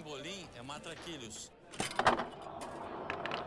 Pimbolim 0.00 0.48
é 0.58 0.62
matraquilhos. 0.62 1.52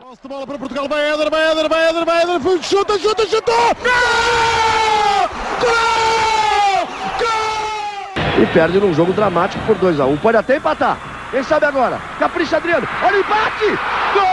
Posse 0.00 0.22
de 0.22 0.28
bola 0.28 0.46
para 0.46 0.56
Portugal, 0.56 0.88
vai 0.88 1.10
Éder, 1.10 1.28
vai 1.28 1.50
Éder, 1.50 1.68
vai 1.68 1.88
Éder, 1.88 2.04
vai 2.04 2.22
Éder, 2.22 2.62
chuta, 2.62 2.96
chuta, 2.96 3.26
chutou! 3.26 3.74
Gol! 3.82 5.28
Gol! 5.60 6.86
Gol! 7.18 8.40
E 8.40 8.46
perde 8.52 8.78
num 8.78 8.94
jogo 8.94 9.12
dramático 9.12 9.66
por 9.66 9.76
2x1. 9.76 10.12
Um. 10.12 10.16
Pode 10.16 10.36
até 10.36 10.58
empatar. 10.58 10.96
Quem 11.32 11.42
sabe 11.42 11.66
agora? 11.66 11.98
Capricha 12.20 12.58
Adriano. 12.58 12.86
Olha 13.02 13.16
o 13.16 13.20
empate! 13.20 13.66
Gol! 14.14 14.24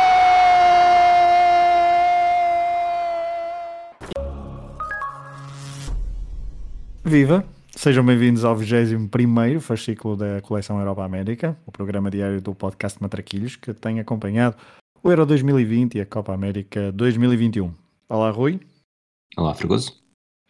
Viva! 7.03 7.50
Sejam 7.75 8.05
bem-vindos 8.05 8.43
ao 8.43 8.55
21 8.55 9.59
fascículo 9.59 10.15
da 10.17 10.41
coleção 10.41 10.77
Europa 10.77 11.03
América, 11.03 11.57
o 11.65 11.71
programa 11.71 12.11
diário 12.11 12.41
do 12.41 12.53
podcast 12.53 13.01
Matraquilhos, 13.01 13.55
que 13.55 13.73
tem 13.73 13.99
acompanhado 13.99 14.57
o 15.01 15.09
Euro 15.09 15.25
2020 15.25 15.95
e 15.95 16.01
a 16.01 16.05
Copa 16.05 16.33
América 16.33 16.91
2021. 16.91 17.73
Olá, 18.09 18.29
Rui. 18.29 18.59
Olá, 19.37 19.55
Fregoso. 19.55 19.93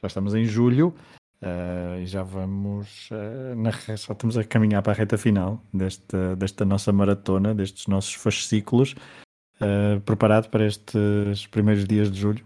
Já 0.02 0.08
estamos 0.08 0.34
em 0.34 0.46
julho 0.46 0.96
uh, 1.42 2.02
e 2.02 2.06
já 2.08 2.24
vamos. 2.24 3.10
Uh, 3.12 3.56
na, 3.56 3.72
só 3.98 4.14
estamos 4.14 4.36
a 4.36 4.44
caminhar 4.44 4.82
para 4.82 4.94
a 4.94 4.96
reta 4.96 5.18
final 5.18 5.64
desta, 5.72 6.36
desta 6.36 6.66
nossa 6.66 6.92
maratona, 6.92 7.54
destes 7.54 7.88
nossos 7.88 8.16
fascículos. 8.16 8.96
Uh, 9.62 10.02
preparado 10.02 10.50
para 10.50 10.66
estes 10.66 11.46
primeiros 11.48 11.86
dias 11.86 12.12
de 12.12 12.20
julho? 12.20 12.44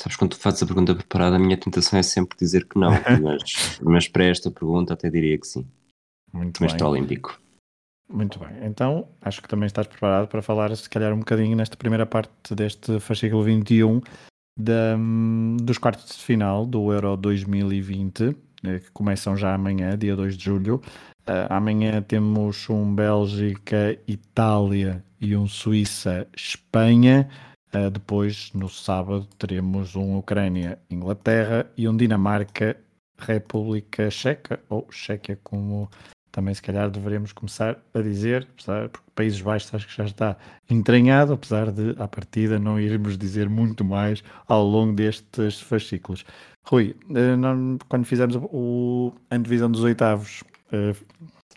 Sabes, 0.00 0.16
quando 0.16 0.30
tu 0.30 0.38
fazes 0.38 0.62
a 0.62 0.66
pergunta 0.66 0.94
preparada, 0.94 1.36
a 1.36 1.38
minha 1.38 1.56
tentação 1.56 1.98
é 1.98 2.02
sempre 2.02 2.38
dizer 2.38 2.66
que 2.66 2.78
não, 2.78 2.90
mas, 3.22 3.80
mas 3.82 4.08
para 4.08 4.24
esta 4.24 4.50
pergunta 4.50 4.94
até 4.94 5.10
diria 5.10 5.38
que 5.38 5.46
sim. 5.46 5.66
Muito 6.32 6.62
Mestre 6.62 6.78
bem. 6.78 6.88
olímpico. 6.88 7.40
Muito 8.10 8.38
bem, 8.38 8.48
então 8.62 9.06
acho 9.20 9.42
que 9.42 9.48
também 9.48 9.66
estás 9.66 9.86
preparado 9.86 10.28
para 10.28 10.40
falar, 10.40 10.74
se 10.74 10.88
calhar, 10.88 11.12
um 11.12 11.18
bocadinho 11.18 11.56
nesta 11.56 11.76
primeira 11.76 12.06
parte 12.06 12.54
deste 12.54 12.98
fascículo 13.00 13.42
21 13.42 14.00
da, 14.58 14.96
dos 15.62 15.78
quartos 15.78 16.16
de 16.16 16.22
final 16.22 16.64
do 16.64 16.90
Euro 16.92 17.16
2020, 17.16 18.36
eh, 18.64 18.80
que 18.80 18.90
começam 18.90 19.36
já 19.36 19.54
amanhã, 19.54 19.96
dia 19.96 20.16
2 20.16 20.36
de 20.36 20.44
julho. 20.44 20.82
Uh, 21.28 21.46
amanhã 21.50 22.02
temos 22.02 22.68
um 22.70 22.94
Bélgica-Itália 22.94 25.04
e 25.20 25.36
um 25.36 25.46
Suíça-Espanha. 25.46 27.28
Uh, 27.74 27.90
depois, 27.90 28.50
no 28.54 28.68
sábado, 28.68 29.28
teremos 29.38 29.94
um 29.94 30.16
Ucrânia-Inglaterra 30.16 31.70
e 31.76 31.86
um 31.86 31.96
Dinamarca-República 31.96 34.10
Checa, 34.10 34.58
ou 34.68 34.86
Chequia, 34.90 35.38
como 35.42 35.88
também 36.32 36.54
se 36.54 36.62
calhar 36.62 36.90
deveremos 36.90 37.32
começar 37.32 37.78
a 37.92 38.00
dizer, 38.00 38.46
apesar, 38.52 38.88
porque 38.88 39.10
Países 39.14 39.40
Baixos 39.40 39.74
acho 39.74 39.88
que 39.88 39.96
já 39.96 40.04
está 40.04 40.36
entranhado, 40.70 41.32
apesar 41.32 41.72
de, 41.72 41.94
à 41.98 42.06
partida, 42.06 42.58
não 42.58 42.78
irmos 42.78 43.18
dizer 43.18 43.48
muito 43.48 43.84
mais 43.84 44.22
ao 44.46 44.64
longo 44.64 44.94
destes 44.94 45.60
fascículos. 45.60 46.24
Rui, 46.64 46.94
uh, 47.10 47.78
quando 47.88 48.04
fizemos 48.04 48.36
o, 48.36 49.12
a 49.30 49.36
divisão 49.36 49.70
dos 49.70 49.82
oitavos, 49.82 50.44
uh, 50.72 50.94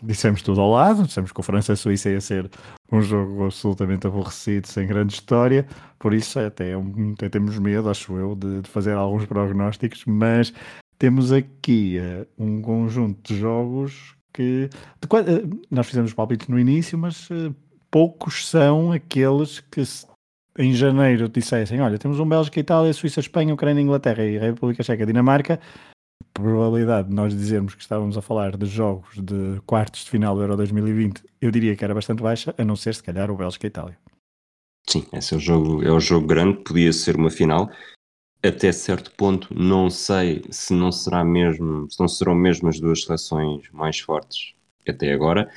dissemos 0.02 0.42
tudo 0.42 0.60
ao 0.60 0.70
lado, 0.70 1.04
dissemos 1.04 1.32
que 1.32 1.40
o 1.40 1.42
França-Suíça 1.42 2.10
ia 2.10 2.20
ser 2.20 2.50
um 2.90 3.00
jogo 3.00 3.44
absolutamente 3.44 4.06
aborrecido, 4.06 4.66
sem 4.66 4.86
grande 4.86 5.14
história, 5.14 5.66
por 5.98 6.12
isso 6.12 6.38
até, 6.38 6.72
até 7.14 7.28
temos 7.28 7.58
medo, 7.58 7.88
acho 7.88 8.16
eu, 8.16 8.34
de, 8.34 8.62
de 8.62 8.68
fazer 8.68 8.92
alguns 8.92 9.24
prognósticos, 9.24 10.04
mas 10.06 10.52
temos 10.98 11.32
aqui 11.32 11.98
uh, 11.98 12.26
um 12.38 12.60
conjunto 12.60 13.32
de 13.32 13.40
jogos 13.40 14.14
que 14.32 14.68
de, 15.00 15.06
uh, 15.06 15.60
nós 15.70 15.86
fizemos 15.86 16.12
palpites 16.12 16.48
no 16.48 16.58
início, 16.58 16.98
mas 16.98 17.30
uh, 17.30 17.54
poucos 17.90 18.48
são 18.48 18.92
aqueles 18.92 19.60
que 19.60 19.82
em 20.58 20.74
janeiro 20.74 21.28
dissessem, 21.28 21.80
olha, 21.80 21.98
temos 21.98 22.20
um 22.20 22.28
Bélgica, 22.28 22.60
Itália, 22.60 22.92
Suíça, 22.92 23.20
Espanha, 23.20 23.54
Ucrânia, 23.54 23.80
Inglaterra 23.80 24.22
e 24.24 24.38
República 24.38 24.82
Checa, 24.82 25.06
Dinamarca, 25.06 25.58
probabilidade 26.32 27.08
de 27.08 27.14
nós 27.14 27.34
dizermos 27.34 27.74
que 27.74 27.82
estávamos 27.82 28.16
a 28.16 28.22
falar 28.22 28.56
de 28.56 28.66
jogos 28.66 29.16
de 29.16 29.60
quartos 29.66 30.04
de 30.04 30.10
final 30.10 30.34
do 30.34 30.42
Euro 30.42 30.56
2020, 30.56 31.22
eu 31.40 31.50
diria 31.50 31.76
que 31.76 31.84
era 31.84 31.94
bastante 31.94 32.22
baixa, 32.22 32.54
a 32.56 32.64
não 32.64 32.76
ser 32.76 32.94
se 32.94 33.02
calhar 33.02 33.30
o 33.30 33.36
Bélgica 33.36 33.66
e 33.66 33.68
Itália. 33.68 33.98
Sim, 34.88 35.06
esse 35.12 35.34
é 35.34 35.36
o 35.36 35.40
jogo, 35.40 35.82
é 35.84 35.90
o 35.90 36.00
jogo 36.00 36.26
grande, 36.26 36.58
podia 36.64 36.92
ser 36.92 37.16
uma 37.16 37.30
final. 37.30 37.70
Até 38.42 38.72
certo 38.72 39.12
ponto, 39.12 39.48
não 39.54 39.88
sei 39.88 40.42
se 40.50 40.74
não 40.74 40.90
será 40.90 41.24
mesmo, 41.24 41.88
se 41.88 42.00
não 42.00 42.08
serão 42.08 42.34
mesmo 42.34 42.68
as 42.68 42.80
duas 42.80 43.04
seleções 43.04 43.70
mais 43.70 44.00
fortes 44.00 44.54
até 44.88 45.12
agora. 45.12 45.48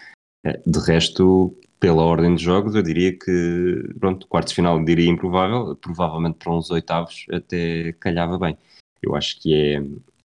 Eh, 0.45 0.61
de 0.67 0.79
resto, 0.79 1.57
pela 1.79 2.03
ordem 2.03 2.35
de 2.35 2.43
jogos, 2.43 2.75
eu 2.75 2.83
diria 2.83 3.17
que, 3.17 3.93
pronto, 3.99 4.27
quartos 4.27 4.51
de 4.51 4.55
final 4.57 4.83
diria 4.85 5.09
improvável, 5.09 5.75
provavelmente 5.75 6.37
para 6.37 6.53
uns 6.53 6.69
oitavos 6.69 7.25
até 7.31 7.93
calhava 7.93 8.37
bem. 8.37 8.55
Eu 9.01 9.15
acho 9.15 9.39
que 9.41 9.53
é, 9.53 9.83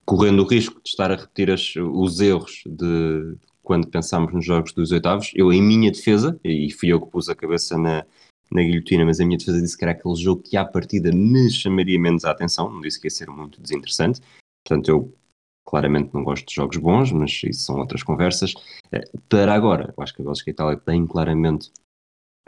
correndo 0.06 0.44
o 0.44 0.48
risco 0.48 0.82
de 0.84 0.90
estar 0.90 1.12
a 1.12 1.16
repetir 1.16 1.52
as, 1.52 1.74
os 1.76 2.20
erros 2.20 2.64
de 2.66 3.36
quando 3.64 3.88
pensámos 3.88 4.32
nos 4.32 4.46
jogos 4.46 4.72
dos 4.74 4.92
oitavos, 4.92 5.32
eu 5.36 5.52
em 5.52 5.62
minha 5.62 5.92
defesa, 5.92 6.40
e 6.44 6.72
fui 6.72 6.90
eu 6.90 7.02
que 7.02 7.10
pus 7.10 7.28
a 7.28 7.36
cabeça 7.36 7.76
na, 7.78 8.06
na 8.52 8.62
guilhotina, 8.62 9.04
mas 9.04 9.20
a 9.20 9.26
minha 9.26 9.40
defesa 9.40 9.60
disse 9.60 9.76
que 9.76 9.84
era 9.84 9.92
aquele 9.92 10.16
jogo 10.16 10.44
que 10.44 10.56
à 10.56 10.64
partida 10.64 11.12
me 11.12 11.50
chamaria 11.50 12.00
menos 12.00 12.24
a 12.26 12.32
atenção, 12.32 12.72
não 12.72 12.80
disse 12.80 13.00
que 13.00 13.08
ia 13.08 13.12
ser 13.12 13.28
muito 13.28 13.60
desinteressante, 13.60 14.22
portanto 14.64 14.88
eu 14.90 15.14
claramente 15.66 16.14
não 16.14 16.24
gosto 16.24 16.48
de 16.48 16.54
jogos 16.54 16.78
bons, 16.78 17.12
mas 17.12 17.42
isso 17.44 17.62
são 17.62 17.80
outras 17.80 18.04
conversas. 18.04 18.54
Eh, 18.92 19.04
para 19.28 19.54
agora, 19.54 19.92
eu 19.98 20.04
acho 20.04 20.14
que 20.14 20.22
a 20.22 20.26
Bélgica 20.26 20.50
e 20.50 20.52
a 20.52 20.54
Itália 20.54 20.78
têm 20.78 21.08
claramente 21.08 21.72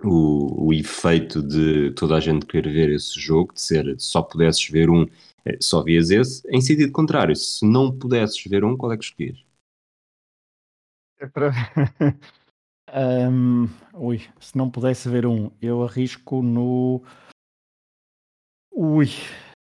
o, 0.03 0.67
o 0.67 0.73
efeito 0.73 1.41
de 1.41 1.91
toda 1.91 2.15
a 2.15 2.19
gente 2.19 2.45
querer 2.45 2.71
ver 2.71 2.89
esse 2.91 3.19
jogo, 3.19 3.53
de 3.53 3.61
ser 3.61 3.99
só 3.99 4.21
pudesses 4.21 4.67
ver 4.69 4.89
um 4.89 5.05
é, 5.45 5.57
só 5.61 5.81
vias 5.83 6.09
esse. 6.09 6.43
Em 6.49 6.61
sentido 6.61 6.91
contrário, 6.91 7.35
se 7.35 7.65
não 7.65 7.91
pudesses 7.91 8.43
ver 8.45 8.63
um, 8.63 8.75
qual 8.75 8.91
é 8.91 8.97
que 8.97 9.05
escolhias? 9.05 9.43
É 11.19 11.27
para... 11.27 11.51
um, 13.31 13.67
ui, 13.93 14.21
se 14.39 14.57
não 14.57 14.69
pudesse 14.69 15.09
ver 15.09 15.25
um, 15.25 15.49
eu 15.61 15.83
arrisco 15.83 16.41
no. 16.41 17.01
Ui, 18.71 19.07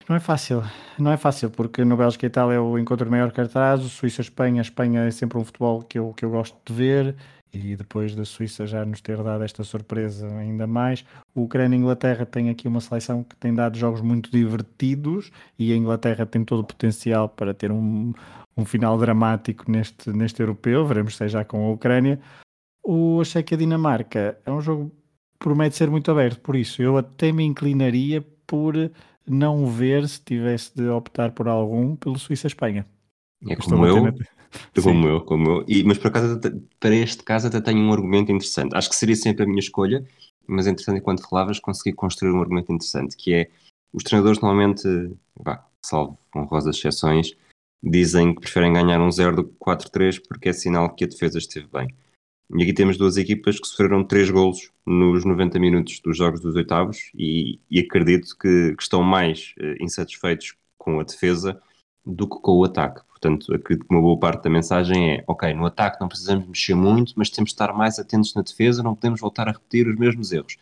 não 0.08 0.16
é 0.16 0.20
fácil. 0.20 0.62
Não 0.98 1.10
é 1.10 1.16
fácil, 1.16 1.50
porque 1.50 1.84
no 1.84 1.96
Bélgica 1.96 2.26
e 2.26 2.28
Itália 2.28 2.56
é 2.56 2.60
o 2.60 2.78
encontro 2.78 3.10
maior 3.10 3.32
cartaz, 3.32 3.80
o 3.84 3.88
Suíça-Espanha, 3.88 4.60
Espanha 4.60 5.02
é 5.02 5.10
sempre 5.10 5.38
um 5.38 5.44
futebol 5.44 5.82
que 5.82 5.98
eu, 5.98 6.12
que 6.14 6.24
eu 6.24 6.30
gosto 6.30 6.56
de 6.64 6.72
ver 6.72 7.16
e 7.52 7.76
depois 7.76 8.14
da 8.14 8.24
Suíça 8.24 8.66
já 8.66 8.84
nos 8.84 9.00
ter 9.00 9.22
dado 9.22 9.42
esta 9.44 9.64
surpresa 9.64 10.26
ainda 10.38 10.66
mais. 10.66 11.04
O 11.34 11.42
Ucrânia 11.42 11.76
e 11.76 11.78
a 11.78 11.82
Inglaterra 11.82 12.26
têm 12.26 12.50
aqui 12.50 12.68
uma 12.68 12.80
seleção 12.80 13.24
que 13.24 13.36
tem 13.36 13.54
dado 13.54 13.76
jogos 13.76 14.00
muito 14.00 14.30
divertidos 14.30 15.30
e 15.58 15.72
a 15.72 15.76
Inglaterra 15.76 16.26
tem 16.26 16.44
todo 16.44 16.60
o 16.60 16.64
potencial 16.64 17.28
para 17.28 17.52
ter 17.52 17.70
um, 17.72 18.12
um 18.56 18.64
final 18.64 18.96
dramático 18.98 19.70
neste, 19.70 20.10
neste 20.10 20.40
europeu. 20.40 20.86
Veremos 20.86 21.16
se 21.16 21.24
é 21.24 21.28
já 21.28 21.44
com 21.44 21.66
a 21.66 21.72
Ucrânia. 21.72 22.20
O 22.82 23.20
achei 23.20 23.42
que 23.42 23.54
a 23.54 23.58
Dinamarca 23.58 24.38
é 24.44 24.50
um 24.50 24.60
jogo 24.60 24.90
que 24.90 25.38
promete 25.38 25.76
ser 25.76 25.90
muito 25.90 26.10
aberto, 26.10 26.40
por 26.40 26.56
isso 26.56 26.82
eu 26.82 26.96
até 26.96 27.32
me 27.32 27.44
inclinaria 27.44 28.24
por 28.46 28.74
não 29.26 29.66
ver 29.66 30.08
se 30.08 30.20
tivesse 30.20 30.74
de 30.74 30.88
optar 30.88 31.30
por 31.32 31.46
algum 31.46 31.94
pelo 31.94 32.18
Suíça-Espanha. 32.18 32.86
É 33.48 33.56
como 33.56 33.86
eu, 33.86 34.12
como 34.82 35.08
eu, 35.08 35.20
como 35.22 35.50
eu. 35.50 35.64
E, 35.68 35.84
mas 35.84 35.98
por 35.98 36.08
acaso, 36.08 36.40
para 36.78 36.94
este 36.94 37.22
caso, 37.22 37.46
até 37.46 37.60
tenho 37.60 37.80
um 37.80 37.92
argumento 37.92 38.32
interessante. 38.32 38.74
Acho 38.74 38.88
que 38.88 38.96
seria 38.96 39.16
sempre 39.16 39.44
a 39.44 39.46
minha 39.46 39.60
escolha, 39.60 40.04
mas 40.46 40.66
entretanto, 40.66 40.98
enquanto 40.98 41.28
falavas, 41.28 41.60
consegui 41.60 41.94
construir 41.94 42.32
um 42.32 42.40
argumento 42.40 42.72
interessante, 42.72 43.16
que 43.16 43.32
é 43.34 43.50
os 43.92 44.02
treinadores 44.04 44.40
normalmente, 44.40 44.82
vá, 45.36 45.64
salvo 45.82 46.18
honrosas 46.34 46.76
exceções, 46.76 47.36
dizem 47.82 48.34
que 48.34 48.40
preferem 48.42 48.72
ganhar 48.72 49.00
um 49.00 49.10
0 49.10 49.36
do 49.36 49.44
que 49.44 49.54
4-3 49.58 50.20
porque 50.26 50.50
é 50.50 50.52
sinal 50.52 50.94
que 50.94 51.04
a 51.04 51.08
defesa 51.08 51.38
esteve 51.38 51.66
bem. 51.72 51.88
E 52.52 52.62
aqui 52.62 52.72
temos 52.72 52.96
duas 52.96 53.16
equipas 53.16 53.60
que 53.60 53.66
sofreram 53.66 54.04
três 54.04 54.28
golos 54.28 54.70
nos 54.84 55.24
90 55.24 55.58
minutos 55.58 56.00
dos 56.00 56.16
jogos 56.16 56.40
dos 56.40 56.56
oitavos 56.56 57.10
e, 57.14 57.60
e 57.70 57.78
acredito 57.78 58.36
que, 58.36 58.74
que, 58.74 58.82
estão 58.82 59.02
mais 59.02 59.54
uh, 59.60 59.82
insatisfeitos 59.82 60.54
com 60.76 60.98
a 60.98 61.04
defesa 61.04 61.62
do 62.04 62.28
que 62.28 62.40
com 62.40 62.58
o 62.58 62.64
ataque. 62.64 63.02
Portanto, 63.08 63.54
acredito 63.54 63.86
que 63.86 63.94
uma 63.94 64.00
boa 64.00 64.18
parte 64.18 64.44
da 64.44 64.50
mensagem 64.50 65.14
é: 65.14 65.24
ok, 65.26 65.52
no 65.54 65.66
ataque 65.66 66.00
não 66.00 66.08
precisamos 66.08 66.46
mexer 66.46 66.74
muito, 66.74 67.12
mas 67.16 67.30
temos 67.30 67.50
de 67.50 67.54
estar 67.54 67.72
mais 67.72 67.98
atentos 67.98 68.34
na 68.34 68.42
defesa, 68.42 68.82
não 68.82 68.94
podemos 68.94 69.20
voltar 69.20 69.48
a 69.48 69.52
repetir 69.52 69.86
os 69.86 69.96
mesmos 69.96 70.32
erros. 70.32 70.56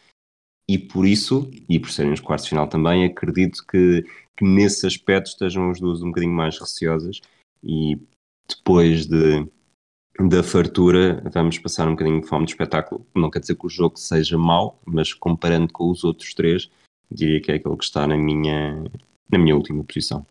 E 0.68 0.76
por 0.76 1.06
isso, 1.06 1.50
e 1.68 1.78
por 1.78 1.90
serem 1.90 2.12
os 2.12 2.20
quartos 2.20 2.44
de 2.44 2.50
final 2.50 2.68
também, 2.68 3.04
acredito 3.04 3.64
que, 3.66 4.04
que 4.36 4.44
nesse 4.44 4.86
aspecto 4.86 5.28
estejam 5.28 5.70
as 5.70 5.80
duas 5.80 6.02
um 6.02 6.08
bocadinho 6.08 6.34
mais 6.34 6.58
receosas 6.58 7.20
e 7.62 7.98
depois 8.46 9.06
de, 9.06 9.46
da 10.18 10.42
fartura 10.42 11.22
vamos 11.32 11.58
passar 11.58 11.88
um 11.88 11.92
bocadinho 11.92 12.20
de 12.20 12.26
fome 12.26 12.44
de 12.44 12.52
espetáculo. 12.52 13.06
Não 13.14 13.30
quer 13.30 13.38
dizer 13.38 13.54
que 13.54 13.66
o 13.66 13.70
jogo 13.70 13.98
seja 13.98 14.36
mau, 14.36 14.78
mas 14.84 15.14
comparando 15.14 15.72
com 15.72 15.90
os 15.90 16.04
outros 16.04 16.34
três, 16.34 16.70
diria 17.10 17.40
que 17.40 17.50
é 17.50 17.54
aquele 17.54 17.76
que 17.76 17.84
está 17.84 18.06
na 18.06 18.16
minha, 18.16 18.84
na 19.30 19.38
minha 19.38 19.56
última 19.56 19.82
posição. 19.84 20.26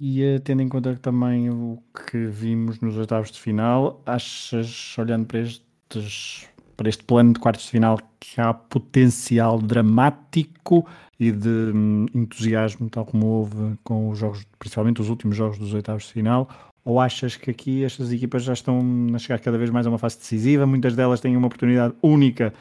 E 0.00 0.36
uh, 0.36 0.40
tendo 0.40 0.62
em 0.62 0.68
conta 0.68 0.94
também 0.96 1.50
o 1.50 1.82
que 2.08 2.26
vimos 2.26 2.80
nos 2.80 2.96
oitavos 2.96 3.30
de 3.30 3.40
final, 3.40 4.00
achas, 4.06 4.96
olhando 4.98 5.26
para 5.26 5.40
este 5.40 5.68
estes, 5.88 6.46
para 6.76 6.88
este 6.88 7.02
plano 7.04 7.32
de 7.32 7.40
quartos 7.40 7.64
de 7.64 7.70
final 7.70 7.98
que 8.20 8.40
há 8.40 8.52
potencial 8.52 9.58
dramático 9.58 10.86
e 11.18 11.32
de 11.32 11.48
hum, 11.48 12.06
entusiasmo, 12.14 12.88
tal 12.90 13.04
como 13.06 13.26
houve 13.26 13.78
com 13.82 14.10
os 14.10 14.18
jogos, 14.18 14.44
principalmente 14.58 15.00
os 15.00 15.08
últimos 15.08 15.36
jogos 15.36 15.58
dos 15.58 15.72
oitavos 15.74 16.04
de 16.04 16.12
final? 16.12 16.48
Ou 16.84 17.00
achas 17.00 17.36
que 17.36 17.50
aqui 17.50 17.84
estas 17.84 18.12
equipas 18.12 18.44
já 18.44 18.52
estão 18.52 18.80
a 19.14 19.18
chegar 19.18 19.40
cada 19.40 19.58
vez 19.58 19.70
mais 19.70 19.86
a 19.86 19.90
uma 19.90 19.98
fase 19.98 20.18
decisiva? 20.18 20.66
Muitas 20.66 20.94
delas 20.94 21.20
têm 21.20 21.36
uma 21.36 21.46
oportunidade 21.46 21.94
única 22.02 22.52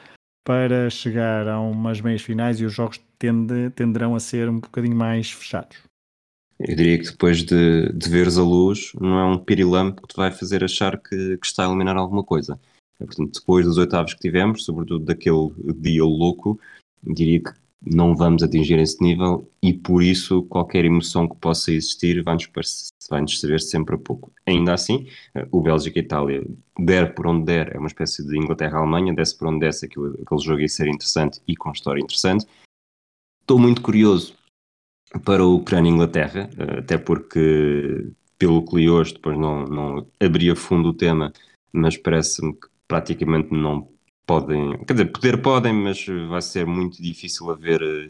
para 0.44 0.90
chegar 0.90 1.48
a 1.48 1.60
umas 1.60 2.02
meias 2.02 2.22
finais 2.22 2.60
e 2.60 2.66
os 2.66 2.74
jogos 2.74 3.00
tende, 3.20 3.70
tenderão 3.72 4.16
a 4.16 4.20
ser 4.20 4.50
um 4.50 4.60
bocadinho 4.60 4.96
mais 4.96 5.32
fechados. 5.32 5.87
Eu 6.60 6.76
diria 6.76 6.98
que 6.98 7.12
depois 7.12 7.44
de, 7.44 7.92
de 7.94 8.10
veres 8.10 8.38
a 8.38 8.44
luz, 8.44 8.92
não 9.00 9.20
é 9.20 9.26
um 9.26 9.38
pirilampo 9.38 10.02
que 10.02 10.08
te 10.08 10.18
vai 10.18 10.32
fazer 10.32 10.64
achar 10.64 10.98
que, 10.98 11.38
que 11.38 11.46
está 11.46 11.64
a 11.64 11.68
eliminar 11.68 11.96
alguma 11.98 12.24
coisa. 12.24 12.60
Portanto, 12.98 13.40
depois 13.40 13.66
dos 13.66 13.78
oitavos 13.78 14.16
que 14.16 14.20
tivemos, 14.20 14.66
sobretudo 14.66 15.06
daquele 15.06 15.52
dia 15.76 16.04
louco, 16.04 16.60
diria 17.04 17.42
que 17.44 17.52
não 17.86 18.16
vamos 18.16 18.42
atingir 18.42 18.80
esse 18.80 19.02
nível 19.04 19.48
e 19.62 19.72
por 19.72 20.02
isso 20.02 20.42
qualquer 20.44 20.84
emoção 20.84 21.28
que 21.28 21.36
possa 21.36 21.72
existir 21.72 22.24
vai-nos 22.24 22.50
vai 23.08 23.22
-nos 23.22 23.40
saber 23.40 23.62
sempre 23.62 23.96
a 23.96 24.00
pouco. 24.00 24.32
Ainda 24.48 24.74
assim, 24.74 25.08
o 25.52 25.62
Bélgica 25.62 26.00
e 26.00 26.02
Itália, 26.02 26.44
der 26.80 27.14
por 27.14 27.28
onde 27.28 27.46
der, 27.46 27.76
é 27.76 27.78
uma 27.78 27.88
espécie 27.88 28.26
de 28.26 28.36
Inglaterra-Alemanha, 28.36 29.14
desce 29.14 29.38
por 29.38 29.48
onde 29.48 29.60
desce, 29.60 29.86
aquele, 29.86 30.22
aquele 30.22 30.42
jogo 30.42 30.62
ia 30.62 30.68
ser 30.68 30.88
interessante 30.88 31.40
e 31.48 31.56
com 31.56 31.72
história 31.72 32.02
interessante. 32.02 32.48
Estou 33.42 33.60
muito 33.60 33.82
curioso 33.82 34.36
para 35.24 35.46
o 35.46 35.56
Ucrânia-Inglaterra, 35.56 36.50
até 36.78 36.98
porque, 36.98 38.12
pelo 38.38 38.66
que 38.66 38.76
li 38.76 38.90
hoje, 38.90 39.14
depois 39.14 39.38
não, 39.38 39.66
não 39.66 40.08
abria 40.20 40.56
fundo 40.56 40.90
o 40.90 40.94
tema, 40.94 41.32
mas 41.72 41.98
parece-me 41.98 42.54
que 42.54 42.68
praticamente 42.88 43.54
não 43.54 43.88
podem, 44.26 44.78
quer 44.86 44.94
dizer, 44.94 45.12
poder 45.12 45.42
podem, 45.42 45.74
mas 45.74 46.06
vai 46.30 46.42
ser 46.42 46.66
muito 46.66 47.02
difícil 47.02 47.50
haver 47.50 47.82
eh, 47.82 48.10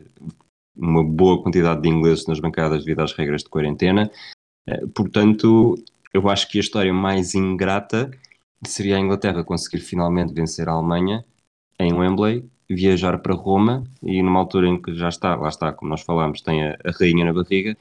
uma 0.76 1.04
boa 1.04 1.42
quantidade 1.42 1.82
de 1.82 1.90
ingleses 1.90 2.26
nas 2.26 2.40
bancadas 2.40 2.84
devido 2.84 3.02
às 3.02 3.14
regras 3.14 3.44
de 3.44 3.50
quarentena. 3.50 4.10
Eh, 4.68 4.88
portanto, 4.96 5.76
eu 6.14 6.28
acho 6.30 6.50
que 6.50 6.58
a 6.58 6.62
história 6.62 6.94
mais 6.94 7.36
ingrata 7.36 8.12
seria 8.66 8.98
a 8.98 9.00
Inglaterra 9.00 9.44
conseguir 9.44 9.80
finalmente 9.80 10.34
vencer 10.34 10.68
a 10.68 10.72
Alemanha 10.72 11.24
em 11.80 11.94
Wembley, 11.94 12.50
viajar 12.70 13.18
para 13.20 13.34
Roma 13.34 13.84
e 14.04 14.22
numa 14.22 14.40
altura 14.40 14.68
em 14.68 14.82
que 14.82 14.94
já 14.96 15.10
está, 15.10 15.36
lá 15.36 15.50
está, 15.50 15.72
como 15.72 15.90
nós 15.90 16.02
falámos, 16.02 16.42
tem 16.42 16.64
a, 16.64 16.78
a 16.84 16.92
rainha 16.92 17.26
na 17.26 17.34
barriga 17.34 17.78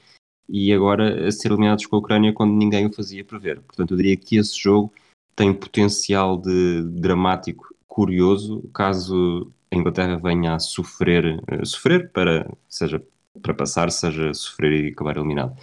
e 0.49 0.71
agora 0.73 1.27
a 1.27 1.31
ser 1.31 1.49
eliminados 1.49 1.85
com 1.85 1.95
a 1.95 1.99
Ucrânia 1.99 2.33
quando 2.33 2.53
ninguém 2.53 2.85
o 2.85 2.93
fazia 2.93 3.23
prever. 3.23 3.61
Portanto, 3.61 3.91
eu 3.91 3.97
diria 3.97 4.15
que 4.15 4.37
esse 4.37 4.57
jogo 4.57 4.93
tem 5.35 5.53
potencial 5.53 6.37
de 6.37 6.83
dramático 6.83 7.67
curioso 7.87 8.61
caso 8.73 9.51
a 9.71 9.75
Inglaterra 9.75 10.15
venha 10.17 10.55
a 10.55 10.59
sofrer, 10.59 11.39
uh, 11.51 11.65
sofrer 11.65 12.11
para, 12.11 12.49
seja 12.69 13.03
para 13.41 13.53
passar, 13.53 13.91
seja 13.91 14.33
sofrer 14.33 14.85
e 14.85 14.89
acabar 14.89 15.17
eliminado. 15.17 15.55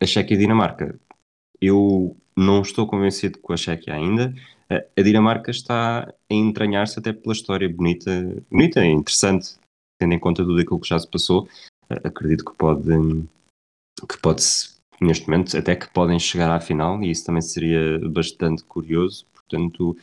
A 0.00 0.06
Chequia 0.06 0.34
e 0.34 0.38
a 0.38 0.40
Dinamarca, 0.40 0.98
eu 1.60 2.16
não 2.40 2.62
estou 2.62 2.86
convencido 2.86 3.38
com 3.38 3.52
a 3.52 3.56
Chequia 3.56 3.94
ainda. 3.94 4.34
A 4.68 5.02
Dinamarca 5.02 5.50
está 5.50 6.02
a 6.08 6.34
entranhar-se 6.34 6.98
até 6.98 7.12
pela 7.12 7.34
história 7.34 7.68
bonita, 7.68 8.10
bonita 8.50 8.84
e 8.84 8.88
interessante, 8.88 9.56
tendo 9.98 10.14
em 10.14 10.18
conta 10.18 10.44
tudo 10.44 10.60
aquilo 10.60 10.80
que 10.80 10.88
já 10.88 10.98
se 10.98 11.08
passou. 11.08 11.48
Acredito 11.88 12.44
que 12.44 12.56
pode, 12.56 12.88
que 14.08 14.18
pode 14.22 14.44
neste 15.00 15.28
momento, 15.28 15.56
até 15.56 15.74
que 15.74 15.88
podem 15.92 16.18
chegar 16.18 16.50
à 16.50 16.60
final, 16.60 17.02
e 17.02 17.10
isso 17.10 17.24
também 17.24 17.42
seria 17.42 17.98
bastante 18.08 18.62
curioso. 18.64 19.26
Portanto, 19.34 19.96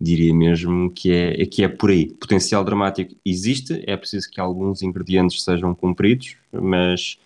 diria 0.00 0.34
mesmo 0.34 0.90
que 0.90 1.12
é, 1.12 1.46
que 1.46 1.62
é 1.62 1.68
por 1.68 1.90
aí. 1.90 2.12
Potencial 2.14 2.64
dramático 2.64 3.14
existe, 3.24 3.82
é 3.86 3.96
preciso 3.96 4.30
que 4.30 4.40
alguns 4.40 4.82
ingredientes 4.82 5.42
sejam 5.42 5.74
cumpridos, 5.74 6.36
mas 6.52 7.18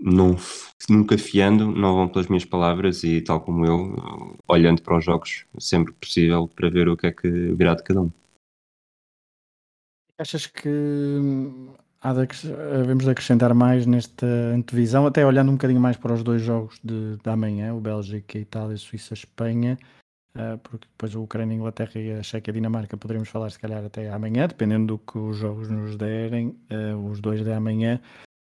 não, 0.00 0.36
nunca 0.88 1.18
fiando, 1.18 1.70
não 1.70 1.94
vão 1.94 2.08
pelas 2.08 2.28
minhas 2.28 2.44
palavras 2.44 3.04
e 3.04 3.20
tal 3.20 3.40
como 3.40 3.66
eu, 3.66 4.36
olhando 4.48 4.82
para 4.82 4.96
os 4.96 5.04
jogos 5.04 5.44
sempre 5.58 5.92
possível 5.92 6.48
para 6.48 6.70
ver 6.70 6.88
o 6.88 6.96
que 6.96 7.06
é 7.06 7.12
que 7.12 7.28
virá 7.28 7.74
de 7.74 7.82
cada 7.82 8.00
um. 8.00 8.10
Achas 10.18 10.46
que 10.46 10.68
há 12.00 12.12
de, 12.12 12.26
devemos 12.78 13.04
de 13.04 13.10
acrescentar 13.10 13.54
mais 13.54 13.86
nesta 13.86 14.26
antevisão, 14.26 15.06
até 15.06 15.24
olhando 15.24 15.50
um 15.50 15.54
bocadinho 15.54 15.80
mais 15.80 15.96
para 15.96 16.14
os 16.14 16.22
dois 16.22 16.42
jogos 16.42 16.78
de, 16.82 17.16
de 17.16 17.30
amanhã, 17.30 17.74
o 17.74 17.80
Bélgica, 17.80 18.38
a 18.38 18.40
Itália, 18.40 18.76
Suíça, 18.76 19.14
Espanha, 19.14 19.78
uh, 20.34 20.58
porque 20.58 20.86
depois 20.88 21.14
o 21.14 21.22
Ucrânia, 21.22 21.54
Inglaterra 21.54 21.92
e 22.00 22.12
a 22.12 22.22
Chequia, 22.22 22.52
Dinamarca 22.52 22.96
poderemos 22.96 23.28
falar 23.28 23.50
se 23.50 23.58
calhar 23.58 23.84
até 23.84 24.10
amanhã, 24.10 24.46
dependendo 24.46 24.94
do 24.94 24.98
que 24.98 25.18
os 25.18 25.36
jogos 25.36 25.68
nos 25.68 25.96
derem, 25.96 26.48
uh, 26.70 27.10
os 27.10 27.20
dois 27.20 27.42
de 27.42 27.52
amanhã, 27.52 28.00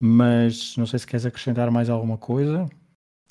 mas 0.01 0.77
não 0.77 0.87
sei 0.87 0.99
se 0.99 1.07
queres 1.07 1.27
acrescentar 1.27 1.71
mais 1.71 1.91
alguma 1.91 2.17
coisa. 2.17 2.69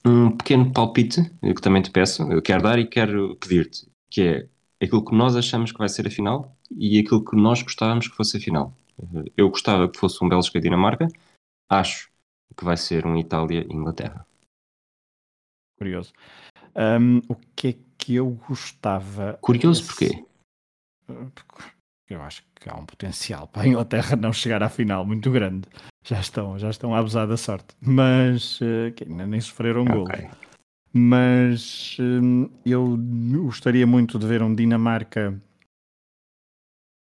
Um 0.05 0.35
pequeno 0.35 0.71
palpite, 0.71 1.23
que 1.41 1.61
também 1.61 1.81
te 1.81 1.91
peço, 1.91 2.23
eu 2.31 2.41
quero 2.41 2.63
dar 2.63 2.79
e 2.79 2.87
quero 2.87 3.35
pedir-te, 3.37 3.89
que 4.09 4.21
é 4.21 4.49
aquilo 4.81 5.03
que 5.03 5.15
nós 5.15 5.35
achamos 5.35 5.71
que 5.71 5.77
vai 5.77 5.89
ser 5.89 6.07
a 6.07 6.11
final 6.11 6.55
e 6.71 6.99
aquilo 6.99 7.23
que 7.23 7.35
nós 7.35 7.61
gostávamos 7.61 8.07
que 8.07 8.15
fosse 8.15 8.37
a 8.37 8.39
final. 8.39 8.73
Eu 9.35 9.49
gostava 9.49 9.89
que 9.89 9.99
fosse 9.99 10.23
um 10.23 10.29
Bélgica 10.29 10.57
e 10.57 10.61
Dinamarca. 10.61 11.07
Acho 11.69 12.09
que 12.55 12.63
vai 12.63 12.77
ser 12.77 13.05
um 13.05 13.15
Itália 13.17 13.65
e 13.69 13.73
Inglaterra. 13.73 14.25
Curioso. 15.77 16.13
Um, 16.75 17.19
o 17.29 17.35
que 17.55 17.67
é 17.67 17.75
que 17.97 18.15
eu 18.15 18.31
gostava? 18.47 19.37
Curioso 19.41 19.85
porquê? 19.85 20.25
Eu 22.09 22.21
acho 22.21 22.42
que 22.56 22.69
há 22.69 22.75
um 22.75 22.86
potencial 22.86 23.48
para 23.48 23.63
a 23.63 23.68
Inglaterra 23.68 24.15
não 24.15 24.31
chegar 24.31 24.63
à 24.63 24.69
final 24.69 25.06
muito 25.06 25.30
grande. 25.30 25.68
Já 26.04 26.19
estão, 26.19 26.57
já 26.57 26.69
estão 26.69 26.95
a 26.95 27.00
abusar 27.00 27.27
da 27.27 27.36
sorte. 27.36 27.75
Mas 27.81 28.62
uh, 28.62 28.94
ainda 29.06 29.27
nem 29.27 29.42
sofreram 29.42 29.81
um 29.81 30.01
okay. 30.04 30.21
gol. 30.21 30.31
Mas 30.94 31.98
um, 32.00 32.50
eu 32.65 32.98
gostaria 33.44 33.86
muito 33.86 34.18
de 34.18 34.25
ver 34.25 34.42
um 34.42 34.56
Dinamarca 34.56 35.39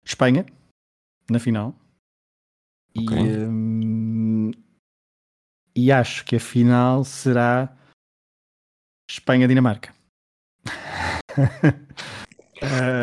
Espanha 0.05 0.47
na 1.31 1.39
final. 1.39 1.75
Okay. 2.97 3.19
E, 3.19 3.39
um, 3.47 4.51
e 5.77 5.93
acho 5.93 6.25
que 6.25 6.37
a 6.37 6.41
final 6.41 7.05
será 7.05 7.77
Espanha-Dinamarca. 9.11 9.95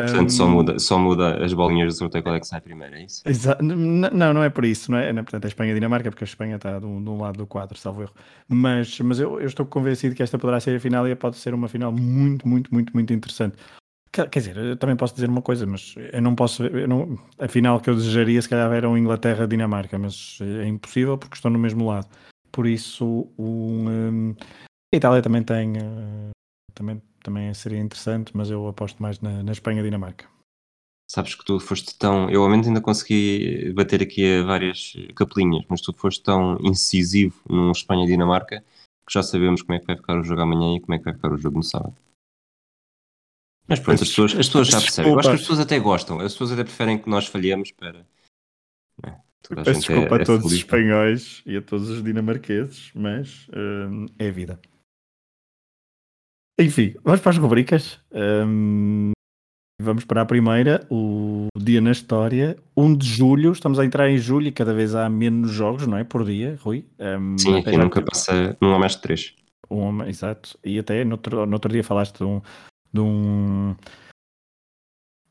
Portanto, 0.06 0.32
só 0.32 0.48
muda, 0.48 0.78
só 0.78 0.98
muda 0.98 1.44
as 1.44 1.52
bolinhas 1.52 1.94
do 1.94 1.98
sorteio 1.98 2.22
qual 2.22 2.34
é 2.34 2.40
que 2.40 2.46
sai 2.46 2.60
primeiro, 2.60 2.94
é 2.94 3.04
isso? 3.04 3.22
Não, 3.60 4.34
não 4.34 4.42
é 4.42 4.50
por 4.50 4.64
isso, 4.64 4.90
não 4.90 4.98
é? 4.98 5.12
Portanto, 5.12 5.44
a 5.44 5.48
Espanha-Dinamarca, 5.48 6.10
porque 6.10 6.24
a 6.24 6.26
Espanha 6.26 6.56
está 6.56 6.78
de 6.78 6.86
um, 6.86 7.02
de 7.02 7.10
um 7.10 7.20
lado 7.20 7.38
do 7.38 7.46
quadro, 7.46 7.78
salvo 7.78 8.02
erro. 8.02 8.14
Mas, 8.48 8.98
mas 9.00 9.18
eu, 9.18 9.40
eu, 9.40 9.46
estou 9.46 9.66
convencido 9.66 10.14
que 10.14 10.22
esta 10.22 10.38
poderá 10.38 10.60
ser 10.60 10.76
a 10.76 10.80
final 10.80 11.06
e 11.08 11.14
pode 11.14 11.36
ser 11.36 11.54
uma 11.54 11.68
final 11.68 11.92
muito, 11.92 12.46
muito, 12.46 12.72
muito, 12.72 12.92
muito 12.92 13.12
interessante. 13.12 13.56
Quer, 14.12 14.28
dizer, 14.28 14.56
eu 14.58 14.76
também 14.76 14.94
posso 14.94 15.14
dizer 15.14 15.30
uma 15.30 15.40
coisa, 15.40 15.64
mas 15.66 15.94
eu 16.12 16.20
não 16.20 16.34
posso. 16.34 16.64
Eu 16.64 16.86
não, 16.86 17.18
a 17.38 17.48
final 17.48 17.80
que 17.80 17.88
eu 17.88 17.94
desejaria, 17.94 18.42
se 18.42 18.48
calhar, 18.48 18.70
era 18.70 18.86
um 18.86 18.98
Inglaterra-Dinamarca, 18.98 19.98
mas 19.98 20.38
é 20.42 20.66
impossível 20.66 21.16
porque 21.16 21.34
estão 21.34 21.50
no 21.50 21.58
mesmo 21.58 21.86
lado. 21.86 22.06
Por 22.52 22.66
isso, 22.66 23.26
um, 23.38 23.88
um, 23.88 24.34
a 24.92 24.96
Itália 24.96 25.22
também 25.22 25.42
tem. 25.42 25.78
Uh, 25.78 26.30
também, 26.74 27.00
também 27.22 27.52
seria 27.54 27.78
interessante, 27.78 28.36
mas 28.36 28.50
eu 28.50 28.66
aposto 28.66 29.02
mais 29.02 29.20
na, 29.20 29.42
na 29.42 29.52
Espanha-Dinamarca. 29.52 30.26
Sabes 31.10 31.34
que 31.34 31.44
tu 31.44 31.60
foste 31.60 31.94
tão. 31.98 32.30
Eu, 32.30 32.42
ao 32.42 32.48
menos, 32.48 32.66
ainda 32.66 32.80
consegui 32.80 33.72
bater 33.74 34.02
aqui 34.02 34.38
a 34.38 34.44
várias 34.44 34.94
capelinhas, 35.14 35.64
mas 35.68 35.80
tu 35.82 35.92
foste 35.92 36.22
tão 36.22 36.56
incisivo 36.62 37.38
num 37.48 37.70
Espanha-Dinamarca 37.70 38.64
que 39.06 39.12
já 39.12 39.22
sabemos 39.22 39.62
como 39.62 39.76
é 39.76 39.80
que 39.80 39.86
vai 39.86 39.96
ficar 39.96 40.18
o 40.18 40.22
jogo 40.22 40.40
amanhã 40.40 40.76
e 40.76 40.80
como 40.80 40.94
é 40.94 40.98
que 40.98 41.04
vai 41.04 41.12
ficar 41.12 41.32
o 41.32 41.36
jogo 41.36 41.58
no 41.58 41.62
sábado. 41.62 41.94
Mas 43.68 43.80
pronto, 43.80 44.02
as 44.02 44.08
pessoas, 44.08 44.32
as 44.32 44.46
pessoas 44.46 44.68
já 44.68 44.80
percebem. 44.80 45.12
Eu 45.12 45.18
acho 45.18 45.28
que 45.28 45.34
as 45.34 45.40
pessoas 45.40 45.60
até 45.60 45.78
gostam, 45.78 46.20
as 46.20 46.32
pessoas 46.32 46.52
até 46.52 46.64
preferem 46.64 46.98
que 46.98 47.08
nós 47.08 47.26
falhemos 47.26 47.70
para. 47.72 48.06
É, 49.04 49.16
Peço 49.48 49.70
é- 49.70 49.74
desculpa 49.74 50.16
é, 50.16 50.22
a 50.22 50.24
todos 50.24 50.46
os 50.46 50.52
espanhóis 50.52 51.42
e 51.44 51.56
a 51.56 51.62
todos 51.62 51.88
os 51.90 52.02
dinamarqueses, 52.02 52.90
mas 52.94 53.48
hum, 53.54 54.06
é 54.18 54.30
vida. 54.30 54.60
Enfim, 56.58 56.94
vamos 57.02 57.20
para 57.20 57.30
as 57.30 57.38
rubricas. 57.38 57.98
Hum, 58.12 59.12
vamos 59.80 60.04
para 60.04 60.22
a 60.22 60.26
primeira, 60.26 60.86
o 60.90 61.48
dia 61.56 61.80
na 61.80 61.90
história, 61.90 62.56
1 62.76 62.96
de 62.96 63.06
julho. 63.06 63.52
Estamos 63.52 63.78
a 63.78 63.84
entrar 63.84 64.10
em 64.10 64.18
julho 64.18 64.48
e 64.48 64.52
cada 64.52 64.72
vez 64.72 64.94
há 64.94 65.08
menos 65.08 65.50
jogos, 65.50 65.86
não 65.86 65.96
é? 65.96 66.04
Por 66.04 66.24
dia, 66.24 66.58
Rui. 66.62 66.84
Um, 66.98 67.36
Sim, 67.38 67.58
aqui 67.58 67.76
nunca 67.76 68.02
passa, 68.02 68.56
não 68.60 68.74
há 68.74 68.78
mais 68.78 68.92
de 68.92 69.02
3. 69.02 69.34
Um, 69.70 70.02
exato. 70.04 70.58
E 70.64 70.78
até 70.78 71.04
no 71.04 71.12
outro, 71.12 71.46
no 71.46 71.52
outro 71.54 71.72
dia 71.72 71.82
falaste 71.82 72.18
de 72.18 72.24
um, 72.24 72.40
de 72.92 73.00
um 73.00 73.74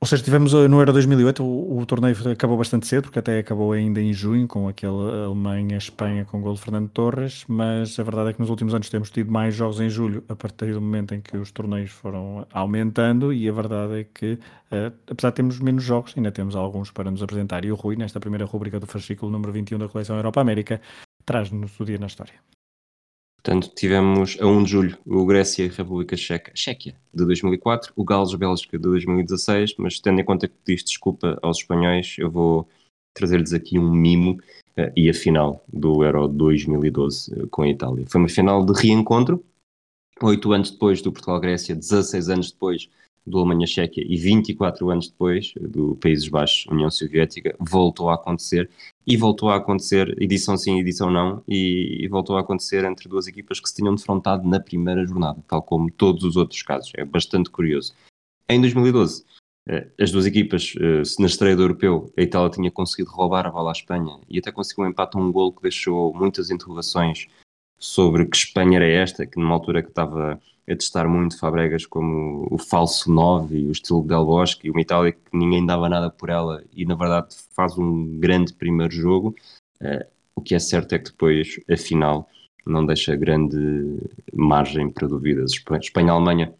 Ou 0.03 0.07
seja, 0.07 0.23
tivemos 0.23 0.51
no 0.53 0.79
Euro 0.79 0.91
2008, 0.91 1.43
o, 1.43 1.77
o, 1.77 1.85
torneio 1.85 2.15
acabou 2.31 2.57
bastante 2.57 2.87
cedo, 2.87 3.03
porque 3.03 3.19
até 3.19 3.37
acabou 3.37 3.71
ainda 3.71 4.01
em 4.01 4.11
junho, 4.11 4.47
com 4.47 4.67
aquele 4.67 4.91
Alemanha-Espanha 5.27 6.25
com 6.25 6.39
o 6.39 6.41
gol 6.41 6.55
de 6.55 6.59
Fernando 6.59 6.89
Torres, 6.89 7.45
mas 7.47 7.99
a 7.99 8.03
verdade 8.03 8.31
é 8.31 8.33
que 8.33 8.39
nos 8.39 8.49
últimos 8.49 8.73
anos 8.73 8.89
temos 8.89 9.11
tido 9.11 9.31
mais 9.31 9.53
jogos 9.53 9.79
em 9.79 9.91
julho, 9.91 10.23
a 10.27 10.35
partir 10.35 10.73
do 10.73 10.81
momento 10.81 11.13
em 11.13 11.21
que 11.21 11.37
os 11.37 11.51
torneios 11.51 11.91
foram 11.91 12.47
aumentando, 12.51 13.31
e 13.31 13.47
a 13.47 13.51
verdade 13.51 13.99
é 13.99 14.03
que, 14.11 14.39
uh, 14.71 14.91
apesar 15.07 15.29
de 15.29 15.35
termos 15.35 15.59
menos 15.59 15.83
jogos, 15.83 16.15
ainda 16.17 16.31
temos 16.31 16.55
alguns 16.55 16.89
para 16.89 17.11
nos 17.11 17.21
apresentar. 17.21 17.63
E 17.63 17.71
o 17.71 17.75
Rui, 17.75 17.95
nesta 17.95 18.19
primeira 18.19 18.45
rubrica 18.45 18.79
do 18.79 18.87
fascículo 18.87 19.31
número 19.31 19.53
21 19.53 19.77
da 19.77 19.87
coleção 19.87 20.15
Europa-América, 20.15 20.81
traz-nos 21.23 21.79
o 21.79 21.85
dia 21.85 21.99
na 21.99 22.07
história. 22.07 22.33
Portanto, 23.43 23.73
tivemos 23.73 24.37
a 24.39 24.45
1 24.45 24.63
de 24.63 24.69
julho 24.69 24.97
o 25.03 25.25
Grécia 25.25 25.63
e 25.63 25.67
República 25.67 26.15
Checa, 26.15 26.51
Chequia 26.53 26.95
de 27.11 27.25
2004, 27.25 27.91
o 27.95 28.03
Gales-Bélgica 28.03 28.77
de 28.77 28.83
2016, 28.83 29.75
mas 29.79 29.99
tendo 29.99 30.21
em 30.21 30.23
conta 30.23 30.47
que 30.47 30.53
pediste 30.63 30.89
desculpa 30.89 31.39
aos 31.41 31.57
espanhóis, 31.57 32.15
eu 32.19 32.29
vou 32.29 32.69
trazer-lhes 33.15 33.51
aqui 33.51 33.79
um 33.79 33.91
mimo 33.91 34.33
uh, 34.77 34.91
e 34.95 35.09
a 35.09 35.13
final 35.13 35.65
do 35.73 36.03
Euro 36.03 36.27
2012 36.27 37.33
uh, 37.33 37.47
com 37.47 37.63
a 37.63 37.67
Itália. 37.67 38.05
Foi 38.07 38.21
uma 38.21 38.29
final 38.29 38.63
de 38.63 38.79
reencontro, 38.79 39.43
oito 40.21 40.51
anos 40.53 40.69
depois 40.69 41.01
do 41.01 41.11
Portugal-Grécia, 41.11 41.75
16 41.75 42.29
anos 42.29 42.51
depois 42.51 42.89
do 43.25 43.39
Alemanha-Chequia 43.39 44.05
e 44.07 44.17
24 44.17 44.87
anos 44.91 45.09
depois 45.09 45.51
do 45.59 45.95
Países 45.95 46.27
Baixos, 46.27 46.67
União 46.67 46.91
Soviética, 46.91 47.55
voltou 47.59 48.09
a 48.09 48.15
acontecer 48.15 48.69
e 49.05 49.17
voltou 49.17 49.49
a 49.49 49.55
acontecer, 49.55 50.15
edição 50.21 50.55
sim, 50.57 50.79
edição 50.79 51.09
não, 51.09 51.43
e, 51.47 51.97
e, 52.01 52.07
voltou 52.07 52.37
a 52.37 52.41
acontecer 52.41 52.83
entre 52.85 53.09
duas 53.09 53.27
equipas 53.27 53.59
que 53.59 53.67
se 53.67 53.75
tinham 53.75 53.95
defrontado 53.95 54.47
na 54.47 54.59
primeira 54.59 55.05
jornada, 55.05 55.43
tal 55.47 55.61
como 55.63 55.91
todos 55.91 56.23
os 56.23 56.35
outros 56.35 56.61
casos. 56.61 56.91
É 56.95 57.03
bastante 57.03 57.49
curioso. 57.49 57.93
Em 58.47 58.61
2012, 58.61 59.25
eh, 59.67 59.87
as 59.99 60.11
duas 60.11 60.25
equipas, 60.25 60.73
eh, 60.79 61.01
na 61.19 61.27
estreia 61.27 61.55
do 61.55 61.63
europeu, 61.63 62.11
a 62.17 62.21
Itália 62.21 62.49
tinha 62.49 62.71
conseguido 62.71 63.11
roubar 63.11 63.47
a 63.47 63.51
bola 63.51 63.71
à 63.71 63.73
Espanha 63.73 64.19
e 64.29 64.39
até 64.39 64.51
conseguiu 64.51 64.85
um 64.85 64.87
empate 64.87 65.17
a 65.17 65.19
um 65.19 65.31
gol 65.31 65.53
que 65.53 65.61
deixou 65.61 66.13
muitas 66.13 66.49
interrogações 66.49 67.27
sobre 67.79 68.25
que 68.25 68.37
Espanha 68.37 68.77
era 68.77 68.87
esta, 68.87 69.25
que 69.25 69.39
numa 69.39 69.53
altura 69.53 69.81
que 69.81 69.89
estava 69.89 70.39
a 70.69 70.75
testar 70.75 71.07
muito 71.07 71.37
Fabregas 71.37 71.85
como 71.85 72.47
o 72.49 72.57
falso 72.57 73.11
9 73.11 73.57
e 73.57 73.67
o 73.67 73.71
estilo 73.71 74.03
Del 74.03 74.25
Bosque, 74.25 74.67
e 74.67 74.71
uma 74.71 74.81
Itália 74.81 75.11
que 75.11 75.19
ninguém 75.33 75.65
dava 75.65 75.89
nada 75.89 76.09
por 76.09 76.29
ela 76.29 76.63
e 76.73 76.85
na 76.85 76.95
verdade 76.95 77.35
faz 77.55 77.77
um 77.77 78.19
grande 78.19 78.53
primeiro 78.53 78.93
jogo. 78.93 79.35
Uh, 79.81 80.05
o 80.35 80.41
que 80.41 80.55
é 80.55 80.59
certo 80.59 80.93
é 80.93 80.99
que 80.99 81.11
depois 81.11 81.59
a 81.69 81.77
final 81.77 82.29
não 82.65 82.85
deixa 82.85 83.15
grande 83.15 83.57
margem 84.33 84.89
para 84.89 85.07
dúvidas. 85.07 85.51
Espanha-Alemanha 85.81 86.53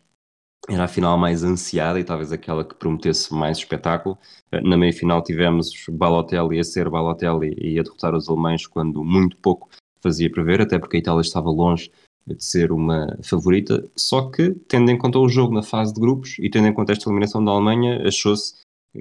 era 0.70 0.84
a 0.84 0.88
final 0.88 1.18
mais 1.18 1.44
ansiada 1.44 2.00
e 2.00 2.04
talvez 2.04 2.32
aquela 2.32 2.64
que 2.64 2.76
prometesse 2.76 3.34
mais 3.34 3.60
espetáculo. 3.60 4.18
Uh, 4.54 4.68
na 4.68 4.78
meia-final 4.78 5.22
tivemos 5.24 5.72
Balotelli 5.90 6.60
a 6.60 6.64
ser 6.64 6.90
Balotelli 6.90 7.56
e 7.58 7.80
a 7.80 7.84
derrotar 7.84 8.16
os 8.16 8.28
alemães 8.28 8.66
quando 8.66 9.04
muito 9.04 9.38
pouco 9.38 9.70
fazia 10.02 10.32
prever, 10.32 10.62
até 10.62 10.80
porque 10.80 10.98
a 10.98 11.00
Itália 11.00 11.22
estava 11.22 11.50
longe 11.50 11.92
de 12.28 12.44
ser 12.44 12.72
uma 12.72 13.18
favorita, 13.24 13.84
só 13.96 14.30
que, 14.30 14.52
tendo 14.68 14.92
em 14.92 14.98
conta 14.98 15.20
o 15.20 15.30
jogo 15.30 15.54
na 15.54 15.64
fase 15.64 15.94
de 15.94 16.00
grupos 16.00 16.38
e 16.40 16.50
tendo 16.50 16.68
em 16.68 16.74
conta 16.74 16.92
esta 16.92 17.10
eliminação 17.10 17.44
da 17.44 17.52
Alemanha, 17.52 18.08
achou-se 18.08 18.56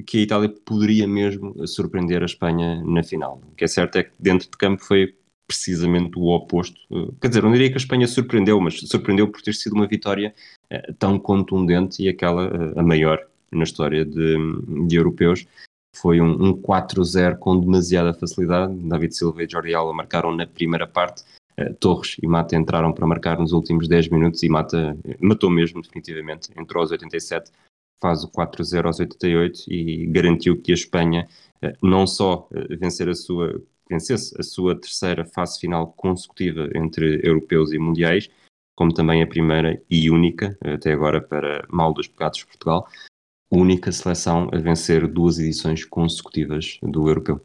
que 0.07 0.19
a 0.19 0.23
Itália 0.23 0.49
poderia 0.65 1.07
mesmo 1.07 1.67
surpreender 1.67 2.23
a 2.23 2.27
Espanha 2.27 2.83
na 2.85 3.03
final. 3.03 3.41
O 3.53 3.55
que 3.55 3.65
é 3.65 3.69
certo 3.69 3.97
é 3.97 4.05
que 4.05 4.13
dentro 4.19 4.49
de 4.49 4.57
campo 4.57 4.85
foi 4.85 5.15
precisamente 5.47 6.17
o 6.17 6.29
oposto. 6.29 6.81
Quer 7.21 7.29
dizer, 7.29 7.43
não 7.43 7.51
diria 7.51 7.69
que 7.69 7.75
a 7.75 7.77
Espanha 7.77 8.07
surpreendeu, 8.07 8.61
mas 8.61 8.79
surpreendeu 8.81 9.27
por 9.27 9.43
ter 9.43 9.53
sido 9.53 9.75
uma 9.75 9.89
vitória 9.89 10.33
uh, 10.73 10.95
tão 10.95 11.19
contundente 11.19 12.05
e 12.05 12.09
aquela 12.09 12.47
uh, 12.47 12.79
a 12.79 12.83
maior 12.85 13.19
na 13.51 13.65
história 13.65 14.05
de, 14.05 14.37
de 14.87 14.97
europeus. 14.97 15.47
Foi 15.97 16.21
um, 16.21 16.51
um 16.51 16.53
4-0 16.55 17.37
com 17.39 17.59
demasiada 17.59 18.15
facilidade. 18.15 18.73
David 18.75 19.13
Silva 19.13 19.43
e 19.43 19.49
Jordi 19.49 19.75
Alba 19.75 19.93
marcaram 19.93 20.35
na 20.35 20.47
primeira 20.47 20.87
parte 20.87 21.25
eh, 21.25 21.40
Torres 21.79 22.17
e 22.23 22.27
Mata 22.27 22.57
entraram 22.57 22.93
para 22.93 23.07
marcar 23.07 23.39
nos 23.39 23.53
últimos 23.53 23.89
10 23.89 24.09
minutos 24.09 24.43
e 24.43 24.49
Mata 24.49 24.97
eh, 25.05 25.17
matou 25.21 25.51
mesmo, 25.51 25.83
definitivamente. 25.83 26.51
Entrou 26.57 26.81
aos 26.81 26.91
87, 26.91 27.51
faz 28.01 28.25
o 28.25 28.31
4-0 28.31 28.87
aos 28.87 29.01
88 29.01 29.65
e 29.69 30.07
garantiu 30.07 30.61
que 30.61 30.73
a 30.73 30.75
Espanha 30.75 31.29
eh, 31.63 31.77
não 31.83 32.07
só 32.07 32.49
vencer 32.79 33.09
a 33.09 33.15
sua, 33.15 33.61
vencesse 33.89 34.35
a 34.39 34.43
sua 34.43 34.75
terceira 34.75 35.25
fase 35.25 35.59
final 35.61 35.93
consecutiva 35.93 36.69
entre 36.75 37.21
europeus 37.23 37.73
e 37.73 37.79
mundiais, 37.79 38.29
como 38.75 38.95
também 38.95 39.23
a 39.23 39.27
primeira 39.27 39.81
e 39.91 40.11
única, 40.11 40.57
até 40.63 40.93
agora 40.93 41.21
para 41.21 41.67
mal 41.69 41.93
dos 41.93 42.09
pecados 42.09 42.39
de 42.39 42.47
Portugal, 42.47 42.89
única 43.51 43.91
seleção 43.91 44.49
a 44.53 44.59
vencer 44.59 45.07
duas 45.07 45.39
edições 45.39 45.85
consecutivas 45.85 46.79
do 46.83 47.09
europeu. 47.09 47.45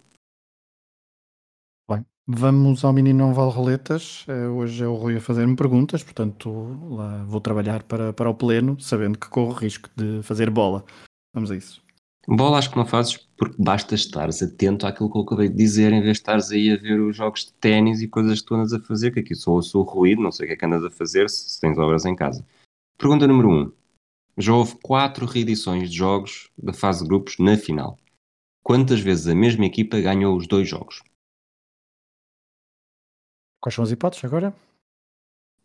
Vamos 2.28 2.84
ao 2.84 2.92
Menino 2.92 3.20
Não 3.20 3.34
Vale 3.36 3.52
Roletas. 3.52 4.26
Eh, 4.28 4.48
hoje 4.48 4.84
é 4.84 4.88
o 4.88 4.96
Rui 4.96 5.18
a 5.18 5.22
fazer-me 5.22 5.56
perguntas, 5.56 6.04
portanto 6.04 6.50
lá 6.90 7.24
vou 7.24 7.40
trabalhar 7.40 7.84
para, 7.84 8.12
para 8.14 8.28
o 8.28 8.34
pleno, 8.34 8.80
sabendo 8.80 9.20
que 9.20 9.30
corro 9.30 9.54
risco 9.54 9.92
de 9.96 10.24
fazer 10.24 10.50
bola. 10.50 10.84
Vamos 11.36 11.52
a 11.52 11.56
isso. 11.56 11.84
Bola 12.28 12.58
acho 12.58 12.72
que 12.72 12.78
não 12.78 12.86
fazes 12.86 13.18
porque 13.38 13.62
basta 13.62 13.94
estares 13.94 14.42
atento 14.42 14.88
àquilo 14.88 15.12
que 15.12 15.18
eu 15.20 15.22
acabei 15.22 15.50
de 15.50 15.56
dizer, 15.56 15.94
em 15.94 16.02
vez 16.02 16.14
de 16.14 16.22
estares 16.22 16.50
aí 16.50 16.72
a 16.72 16.78
ver 16.78 17.00
os 17.00 17.16
jogos 17.16 17.46
de 17.46 17.54
ténis 17.54 18.02
e 18.02 18.08
coisas 18.08 18.42
que 18.42 18.48
tu 18.48 18.56
andas 18.56 18.74
a 18.74 18.80
fazer, 18.80 19.12
que 19.12 19.20
aqui 19.20 19.36
só 19.36 19.52
ouço 19.52 19.78
o 19.80 19.84
ruído, 19.84 20.24
não 20.24 20.32
sei 20.32 20.46
o 20.46 20.48
que 20.48 20.54
é 20.54 20.58
que 20.58 20.66
andas 20.66 20.84
a 20.84 20.90
fazer 20.90 21.30
se, 21.30 21.48
se 21.52 21.62
tens 21.62 21.78
obras 21.78 22.06
em 22.06 22.16
casa. 22.16 22.44
Pergunta 22.98 23.28
número 23.28 23.50
1. 23.50 23.54
Um. 23.54 23.72
Já 24.40 24.52
houve 24.52 24.76
quatro 24.82 25.28
reedições 25.28 25.92
de 25.92 25.98
jogos 25.98 26.50
da 26.58 26.74
fase 26.74 27.04
de 27.04 27.08
grupos 27.08 27.38
na 27.38 27.56
final. 27.56 28.00
Quantas 28.64 29.00
vezes 29.00 29.28
a 29.28 29.36
mesma 29.36 29.66
equipa 29.66 30.02
ganhou 30.02 30.36
os 30.36 30.48
dois 30.48 30.68
jogos? 30.68 31.04
Quais 33.66 33.74
são 33.74 33.84
as 33.84 33.90
hipóteses 33.90 34.24
agora? 34.24 34.54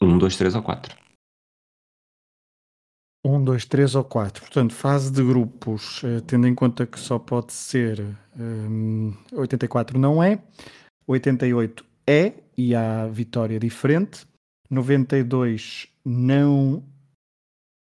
1, 0.01 0.17
2, 0.17 0.35
3 0.35 0.55
ou 0.55 0.63
4. 0.63 0.97
1, 3.27 3.45
2, 3.45 3.65
3 3.67 3.95
ou 3.95 4.05
4. 4.05 4.41
Portanto, 4.41 4.73
fase 4.73 5.13
de 5.13 5.23
grupos, 5.23 6.03
eh, 6.03 6.23
tendo 6.27 6.47
em 6.47 6.55
conta 6.55 6.87
que 6.87 6.99
só 6.99 7.19
pode 7.19 7.53
ser 7.53 8.03
um, 8.39 9.15
84 9.35 9.99
não 9.99 10.23
é, 10.23 10.43
88 11.07 11.85
é 12.07 12.33
e 12.57 12.75
há 12.75 13.07
vitória 13.07 13.61
diferente, 13.61 14.27
92 14.71 15.87
não. 16.03 16.83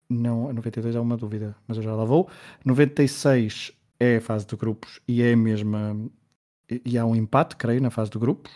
Não, 0.09 0.51
92 0.51 0.95
é 0.95 0.99
uma 0.99 1.17
dúvida, 1.17 1.55
mas 1.67 1.77
eu 1.77 1.83
já 1.83 1.93
lá 1.93 2.03
vou. 2.03 2.27
96 2.65 3.73
é 3.99 4.19
fase 4.19 4.47
de 4.47 4.55
grupos 4.55 4.99
e 5.07 5.21
é 5.21 5.33
a 5.33 5.37
mesma. 5.37 5.95
E 6.83 6.97
há 6.97 7.05
um 7.05 7.15
empate, 7.15 7.55
creio, 7.57 7.79
na 7.79 7.91
fase 7.91 8.09
de 8.09 8.17
grupos. 8.17 8.51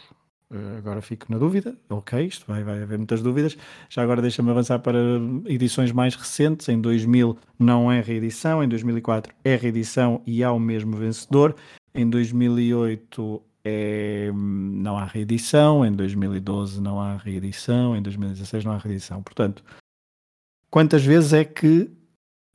Eh, 0.53 0.77
agora 0.77 1.01
fico 1.01 1.25
na 1.31 1.37
dúvida. 1.37 1.75
Ok, 1.89 2.25
isto 2.25 2.45
vai, 2.47 2.63
vai 2.63 2.83
haver 2.83 2.97
muitas 2.97 3.21
dúvidas. 3.21 3.57
Já 3.89 4.03
agora 4.03 4.21
deixa-me 4.21 4.51
avançar 4.51 4.79
para 4.79 4.99
edições 5.45 5.91
mais 5.91 6.15
recentes. 6.15 6.69
Em 6.69 6.79
2000 6.79 7.37
não 7.57 7.91
é 7.91 7.99
reedição, 8.01 8.63
em 8.63 8.67
2004 8.67 9.33
é 9.43 9.55
reedição 9.55 10.21
e 10.27 10.43
há 10.43 10.51
o 10.51 10.59
mesmo 10.59 10.95
vencedor. 10.95 11.55
Em 11.95 12.07
2008 12.07 13.41
é, 13.65 14.31
não 14.33 14.97
há 14.97 15.05
reedição, 15.05 15.85
em 15.85 15.91
2012 15.91 16.81
não 16.81 16.99
há 17.01 17.17
reedição, 17.17 17.95
em 17.95 18.01
2016 18.01 18.63
não 18.65 18.73
há 18.73 18.77
reedição. 18.77 19.23
Portanto, 19.23 19.63
quantas 20.69 21.03
vezes 21.03 21.33
é 21.33 21.43
que 21.43 21.89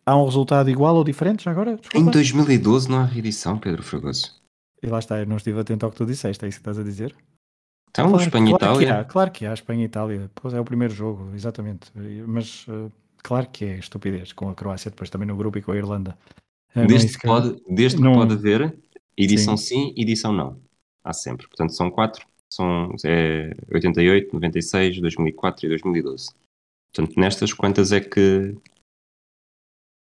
há 0.06 0.16
um 0.16 0.24
resultado 0.24 0.70
igual 0.70 0.94
ou 0.94 1.04
diferente 1.04 1.44
já 1.44 1.50
agora? 1.50 1.76
Desculpa. 1.76 1.98
Em 1.98 2.10
2012 2.12 2.90
não 2.90 2.98
há 2.98 3.04
reedição, 3.04 3.58
Pedro 3.58 3.82
Fragoso. 3.82 4.38
E 4.82 4.86
lá 4.86 5.00
está, 5.00 5.18
eu 5.18 5.26
não 5.26 5.36
estive 5.36 5.58
atento 5.58 5.84
ao 5.84 5.90
que 5.90 5.96
tu 5.96 6.06
disseste, 6.06 6.44
é 6.44 6.48
isso 6.48 6.58
que 6.58 6.62
estás 6.62 6.78
a 6.78 6.84
dizer? 6.84 7.14
Então, 7.90 8.08
claro, 8.08 8.22
Espanha 8.22 8.50
e 8.50 8.58
claro 8.58 8.64
Itália. 8.64 8.86
Que 8.86 8.92
há, 8.92 9.04
claro 9.04 9.30
que 9.30 9.46
há, 9.46 9.54
Espanha 9.54 9.82
e 9.82 9.86
Itália. 9.86 10.30
Pois 10.34 10.54
é 10.54 10.60
o 10.60 10.64
primeiro 10.64 10.94
jogo, 10.94 11.34
exatamente. 11.34 11.90
Mas 12.26 12.66
uh, 12.68 12.90
claro 13.22 13.48
que 13.50 13.64
é 13.64 13.78
estupidez 13.78 14.32
com 14.32 14.48
a 14.48 14.54
Croácia, 14.54 14.90
depois 14.90 15.10
também 15.10 15.26
no 15.26 15.36
grupo 15.36 15.58
e 15.58 15.62
com 15.62 15.72
a 15.72 15.76
Irlanda. 15.76 16.16
Uh, 16.74 16.86
desde 16.86 17.18
que, 17.18 17.26
pode, 17.26 17.60
desde 17.68 18.00
não... 18.00 18.12
que 18.12 18.18
pode 18.18 18.34
haver 18.34 18.78
edição 19.16 19.56
sim. 19.56 19.92
sim, 19.92 19.94
edição 19.96 20.32
não. 20.32 20.60
Há 21.02 21.12
sempre. 21.12 21.46
Portanto, 21.48 21.72
são 21.72 21.90
quatro. 21.90 22.26
São 22.50 22.94
é, 23.04 23.52
88, 23.72 24.32
96, 24.32 25.00
2004 25.00 25.66
e 25.66 25.68
2012. 25.68 26.30
Portanto, 26.92 27.20
nestas, 27.20 27.52
quantas 27.52 27.92
é 27.92 28.00
que 28.00 28.56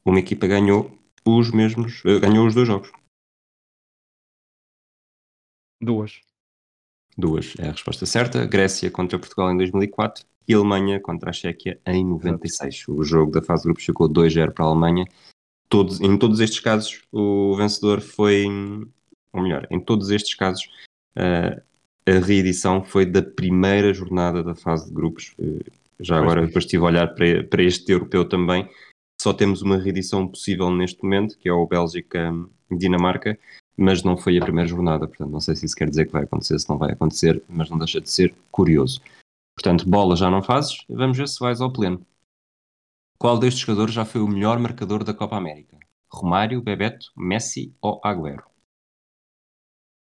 uma 0.04 0.18
equipa 0.18 0.46
ganhou 0.46 0.90
os 1.26 1.50
mesmos, 1.50 2.02
eh, 2.04 2.20
ganhou 2.20 2.46
os 2.46 2.54
dois 2.54 2.68
jogos? 2.68 2.92
Duas. 5.80 6.20
Duas 7.16 7.54
é 7.58 7.68
a 7.68 7.72
resposta 7.72 8.04
certa. 8.06 8.44
Grécia 8.44 8.90
contra 8.90 9.18
Portugal 9.18 9.50
em 9.52 9.56
2004 9.56 10.24
e 10.48 10.54
Alemanha 10.54 11.00
contra 11.00 11.30
a 11.30 11.32
Chequia 11.32 11.78
em 11.86 12.04
96. 12.04 12.88
O 12.88 13.02
jogo 13.04 13.32
da 13.32 13.42
fase 13.42 13.62
de 13.62 13.68
grupos 13.68 13.84
ficou 13.84 14.08
2-0 14.08 14.52
para 14.52 14.64
a 14.64 14.68
Alemanha. 14.68 15.06
Todos, 15.68 16.00
em 16.00 16.16
todos 16.18 16.40
estes 16.40 16.60
casos, 16.60 17.02
o 17.10 17.56
vencedor 17.56 18.00
foi, 18.00 18.46
ou 19.32 19.42
melhor, 19.42 19.66
em 19.70 19.80
todos 19.80 20.10
estes 20.10 20.34
casos, 20.34 20.64
uh, 21.16 21.60
a 22.06 22.18
reedição 22.24 22.84
foi 22.84 23.06
da 23.06 23.22
primeira 23.22 23.92
jornada 23.94 24.42
da 24.42 24.54
fase 24.54 24.88
de 24.88 24.94
grupos. 24.94 25.34
Uh, 25.38 25.64
já 25.98 26.18
agora, 26.18 26.44
depois 26.46 26.64
estive 26.64 26.82
a 26.82 26.86
olhar 26.86 27.14
para, 27.14 27.44
para 27.44 27.62
este 27.62 27.90
europeu 27.90 28.28
também, 28.28 28.68
só 29.20 29.32
temos 29.32 29.62
uma 29.62 29.78
reedição 29.78 30.28
possível 30.28 30.70
neste 30.70 31.02
momento, 31.02 31.38
que 31.38 31.48
é 31.48 31.52
o 31.52 31.66
Bélgica-Dinamarca, 31.66 33.38
mas 33.76 34.02
não 34.02 34.16
foi 34.16 34.38
a 34.38 34.42
primeira 34.42 34.68
jornada, 34.68 35.06
portanto 35.06 35.30
não 35.30 35.40
sei 35.40 35.56
se 35.56 35.66
isso 35.66 35.76
quer 35.76 35.88
dizer 35.88 36.06
que 36.06 36.12
vai 36.12 36.24
acontecer, 36.24 36.58
se 36.58 36.68
não 36.68 36.78
vai 36.78 36.92
acontecer, 36.92 37.42
mas 37.48 37.68
não 37.70 37.78
deixa 37.78 38.00
de 38.00 38.10
ser 38.10 38.34
curioso. 38.50 39.00
Portanto, 39.56 39.88
bola 39.88 40.16
já 40.16 40.30
não 40.30 40.42
fazes, 40.42 40.84
vamos 40.88 41.16
ver 41.16 41.28
se 41.28 41.38
vais 41.40 41.60
ao 41.60 41.72
pleno. 41.72 42.04
Qual 43.18 43.38
destes 43.38 43.62
jogadores 43.62 43.94
já 43.94 44.04
foi 44.04 44.20
o 44.20 44.28
melhor 44.28 44.58
marcador 44.58 45.04
da 45.04 45.14
Copa 45.14 45.36
América? 45.36 45.78
Romário, 46.12 46.62
Bebeto, 46.62 47.06
Messi 47.16 47.74
ou 47.80 48.00
Agüero? 48.04 48.44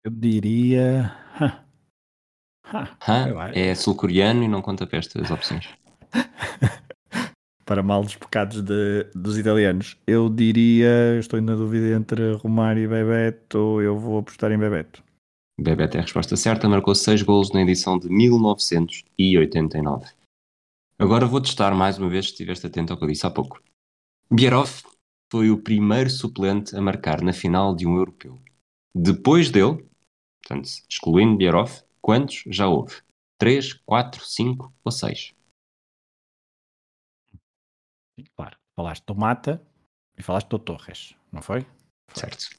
Eu 0.03 0.12
diria. 0.12 1.15
Hã? 3.07 3.51
É 3.53 3.74
sul-coreano 3.75 4.43
e 4.43 4.48
não 4.48 4.62
conta 4.62 4.86
para 4.86 5.00
estas 5.00 5.31
opções. 5.31 5.69
para 7.65 7.81
mal 7.84 8.03
dos 8.03 8.15
pecados 8.15 8.62
de, 8.62 9.05
dos 9.15 9.38
italianos. 9.38 9.98
Eu 10.05 10.29
diria, 10.29 11.17
estou 11.19 11.41
na 11.41 11.55
dúvida 11.55 11.95
entre 11.95 12.34
Romário 12.34 12.84
e 12.84 12.88
Bebeto, 12.88 13.81
eu 13.81 13.98
vou 13.98 14.19
apostar 14.19 14.51
em 14.51 14.57
Bebeto. 14.57 15.03
Bebeto 15.60 15.98
é 15.98 16.00
a 16.00 16.03
resposta 16.03 16.38
certa, 16.38 16.69
marcou 16.69 16.93
6 16.93 17.24
golos 17.24 17.51
na 17.51 17.62
edição 17.62 17.98
de 17.98 18.07
1989. 18.10 20.05
Agora 21.00 21.25
vou 21.25 21.41
testar 21.41 21.74
mais 21.74 21.98
uma 21.98 22.10
vez 22.10 22.25
se 22.25 22.31
estiveste 22.31 22.67
atento 22.67 22.93
ao 22.93 23.00
que 23.00 23.03
eu 23.05 23.10
disse 23.10 23.25
há 23.25 23.31
pouco. 23.31 23.62
Bierhoff 24.31 24.84
foi 25.31 25.50
o 25.50 25.62
primeiro 25.62 26.10
suplente 26.10 26.75
a 26.75 26.81
marcar 26.81 27.22
na 27.22 27.34
final 27.34 27.75
de 27.75 27.88
um 27.88 27.98
europeu. 27.98 28.39
Depois 28.93 29.50
dele, 29.50 29.86
portanto, 30.41 30.69
excluindo 30.89 31.36
Bierhoff, 31.36 31.84
quantos 32.01 32.43
já 32.48 32.67
houve? 32.67 32.95
3, 33.38 33.74
4, 33.74 34.24
5 34.24 34.74
ou 34.84 34.91
6? 34.91 35.34
Claro, 38.36 38.57
falaste 38.75 39.05
do 39.05 39.15
Mata 39.15 39.62
e 40.17 40.24
falaste 40.24 40.48
do 40.48 40.60
Torres, 40.60 41.15
não 41.31 41.41
foi? 41.41 41.62
foi. 42.10 42.19
Certo. 42.19 42.50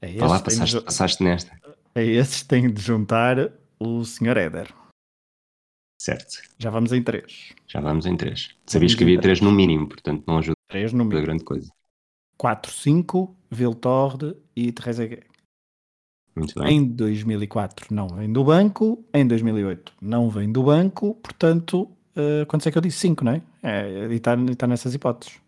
É 0.00 0.12
lá, 0.24 0.40
passaste, 0.40 0.78
de... 0.78 0.84
passaste 0.84 1.22
nesta. 1.22 1.60
A 1.94 2.00
esses 2.00 2.42
tem 2.42 2.72
de 2.72 2.80
juntar 2.80 3.52
o 3.78 4.04
Sr. 4.04 4.36
Éder. 4.36 4.74
Certo. 6.00 6.42
Já 6.58 6.70
vamos 6.70 6.92
em 6.92 7.02
3. 7.02 7.54
Já 7.66 7.80
vamos 7.80 8.06
em 8.06 8.16
3. 8.16 8.56
Sabias 8.66 8.94
que 8.94 9.04
havia 9.04 9.20
3 9.20 9.42
no 9.42 9.52
mínimo, 9.52 9.86
portanto 9.86 10.24
não 10.26 10.38
ajuda. 10.38 10.54
3 10.68 10.92
no 10.94 11.04
mínimo. 11.04 11.26
grande 11.26 11.44
coisa. 11.44 11.70
4, 12.38 12.72
5, 12.72 13.36
Viltorde 13.50 14.34
e 14.56 14.72
Trezeguet. 14.72 15.26
Muito 16.34 16.58
bem. 16.58 16.76
Em 16.76 16.86
2004 16.86 17.94
não 17.94 18.08
vem 18.08 18.32
do 18.32 18.42
banco, 18.42 19.04
em 19.12 19.26
2008 19.26 19.92
não 20.00 20.30
vem 20.30 20.50
do 20.50 20.62
banco, 20.62 21.16
portanto, 21.16 21.90
uh, 22.16 22.46
quantos 22.46 22.66
é 22.66 22.70
que 22.70 22.78
eu 22.78 22.82
disse? 22.82 22.98
5, 22.98 23.24
não 23.24 23.32
é? 23.32 23.42
é 23.62 24.08
e 24.10 24.14
está 24.14 24.36
tá 24.56 24.66
nessas 24.66 24.94
hipóteses. 24.94 25.38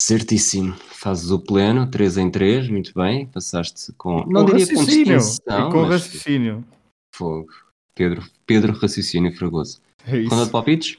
Certíssimo. 0.00 0.74
Fazes 0.74 1.30
o 1.30 1.38
pleno, 1.38 1.86
3 1.90 2.18
em 2.18 2.30
3, 2.30 2.68
muito 2.68 2.92
bem. 2.94 3.26
Passaste 3.26 3.92
com. 3.92 4.24
Não 4.26 4.44
com 4.44 4.56
diria 4.56 4.66
raciocínio. 4.66 5.18
Com, 5.46 5.70
com 5.70 5.82
raciocínio. 5.84 6.64
Fogo. 7.14 7.48
Pedro, 7.94 8.24
Pedro 8.44 8.72
Raciocínio 8.72 9.36
Fragoso. 9.36 9.80
É 10.06 10.24
Ronda 10.24 10.46
de 10.46 10.50
palpites? 10.50 10.98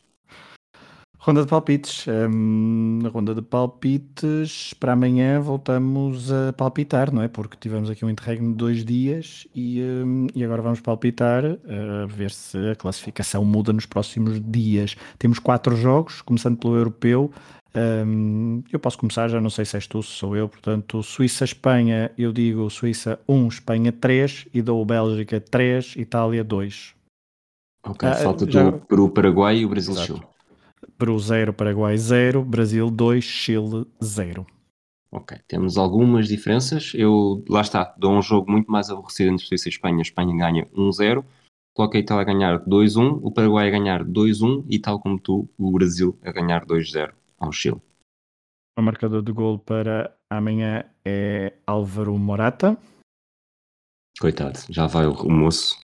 Ronda 1.25 1.41
de 1.41 1.47
palpites. 1.47 2.05
Um, 2.07 2.99
na 3.01 3.09
ronda 3.09 3.33
de 3.33 3.41
palpites, 3.41 4.75
para 4.75 4.93
amanhã 4.93 5.41
voltamos 5.41 6.31
a 6.31 6.53
palpitar, 6.53 7.11
não 7.11 7.23
é? 7.23 7.27
Porque 7.27 7.57
tivemos 7.59 7.89
aqui 7.89 8.05
um 8.05 8.11
interregno 8.11 8.51
de 8.51 8.55
dois 8.55 8.85
dias 8.85 9.47
e, 9.55 9.81
um, 9.81 10.27
e 10.35 10.43
agora 10.43 10.61
vamos 10.61 10.81
palpitar 10.81 11.43
a 11.43 12.05
ver 12.05 12.29
se 12.29 12.55
a 12.69 12.75
classificação 12.75 13.43
muda 13.43 13.73
nos 13.73 13.87
próximos 13.87 14.39
dias. 14.39 14.95
Temos 15.17 15.39
quatro 15.39 15.75
jogos, 15.75 16.21
começando 16.21 16.59
pelo 16.59 16.75
europeu. 16.75 17.31
Um, 17.75 18.61
eu 18.71 18.77
posso 18.77 18.99
começar, 18.99 19.27
já 19.27 19.41
não 19.41 19.49
sei 19.49 19.65
se 19.65 19.77
és 19.77 19.87
tu, 19.87 20.03
se 20.03 20.11
sou 20.11 20.37
eu, 20.37 20.47
portanto, 20.47 21.01
Suíça-Espanha, 21.01 22.11
eu 22.15 22.31
digo 22.31 22.69
Suíça 22.69 23.19
1, 23.27 23.47
Espanha 23.47 23.91
3 23.91 24.47
e 24.53 24.61
dou 24.61 24.85
Bélgica 24.85 25.41
3, 25.41 25.95
Itália 25.97 26.43
2. 26.43 26.93
Ok, 27.83 28.07
ah, 28.07 28.13
falta 28.13 28.49
já... 28.49 28.69
do 28.69 28.77
Peru, 28.77 29.09
Paraguai 29.09 29.57
e 29.57 29.65
o 29.65 29.69
Brasil, 29.69 29.93
Exato. 29.93 30.13
Chile. 30.19 30.34
Peru 30.97 31.17
0, 31.19 31.53
Paraguai 31.53 31.97
0, 31.97 32.43
Brasil 32.43 32.89
2, 32.89 33.23
Chile 33.23 33.85
0. 34.03 34.45
Ok, 35.11 35.37
temos 35.47 35.77
algumas 35.77 36.27
diferenças. 36.27 36.91
Eu, 36.93 37.43
lá 37.49 37.61
está, 37.61 37.93
dou 37.97 38.13
um 38.13 38.21
jogo 38.21 38.51
muito 38.51 38.71
mais 38.71 38.89
aborrecido 38.89 39.31
entre 39.31 39.45
Suíça 39.45 39.69
e 39.69 39.71
Espanha. 39.71 39.97
A 39.97 40.01
Espanha 40.01 40.37
ganha 40.37 40.65
1-0, 40.67 41.23
coloquei 41.73 42.01
a 42.01 42.03
Itália 42.03 42.21
a 42.21 42.25
ganhar 42.25 42.59
2-1, 42.65 43.19
o 43.21 43.31
Paraguai 43.31 43.67
a 43.67 43.71
ganhar 43.71 44.03
2-1 44.03 44.65
e, 44.69 44.79
tal 44.79 44.99
como 44.99 45.19
tu, 45.19 45.49
o 45.57 45.71
Brasil 45.71 46.17
a 46.23 46.31
ganhar 46.31 46.65
2-0 46.65 47.13
ao 47.39 47.51
Chile. 47.51 47.81
O 48.77 48.81
marcador 48.81 49.21
de 49.21 49.31
gol 49.31 49.57
para 49.59 50.13
amanhã 50.29 50.83
é 51.05 51.53
Álvaro 51.65 52.17
Morata. 52.17 52.77
Coitado, 54.19 54.59
já 54.69 54.87
vai 54.87 55.05
o, 55.05 55.13
o 55.13 55.31
moço 55.31 55.84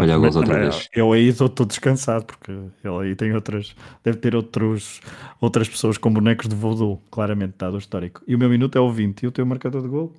falhar 0.00 0.18
gols 0.18 0.36
outra 0.36 0.58
vez. 0.58 0.88
Eu 0.94 1.12
aí 1.12 1.28
estou 1.28 1.66
descansado 1.66 2.24
porque 2.24 2.50
ele 2.50 2.70
aí 2.84 3.16
tem 3.16 3.32
outras, 3.32 3.74
deve 4.02 4.18
ter 4.18 4.34
outros, 4.34 5.00
outras 5.40 5.68
pessoas 5.68 5.98
com 5.98 6.12
bonecos 6.12 6.48
de 6.48 6.54
voodoo, 6.54 7.00
claramente, 7.10 7.54
dado 7.58 7.74
o 7.74 7.78
histórico. 7.78 8.22
E 8.26 8.34
o 8.34 8.38
meu 8.38 8.48
minuto 8.48 8.76
é 8.76 8.80
o 8.80 8.90
20. 8.90 9.22
E 9.22 9.26
o 9.26 9.32
teu 9.32 9.46
marcador 9.46 9.82
de 9.82 9.88
gol? 9.88 10.12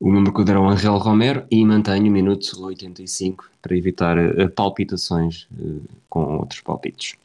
O 0.00 0.10
meu 0.10 0.22
marcador 0.22 0.56
é 0.56 0.58
o 0.58 0.68
Angel 0.68 0.96
Romero 0.96 1.44
e 1.50 1.64
mantenho 1.64 2.08
o 2.08 2.10
minuto 2.10 2.64
85 2.64 3.50
para 3.60 3.76
evitar 3.76 4.16
uh, 4.18 4.48
palpitações 4.50 5.46
uh, 5.52 5.82
com 6.08 6.38
outros 6.38 6.60
palpites. 6.62 7.16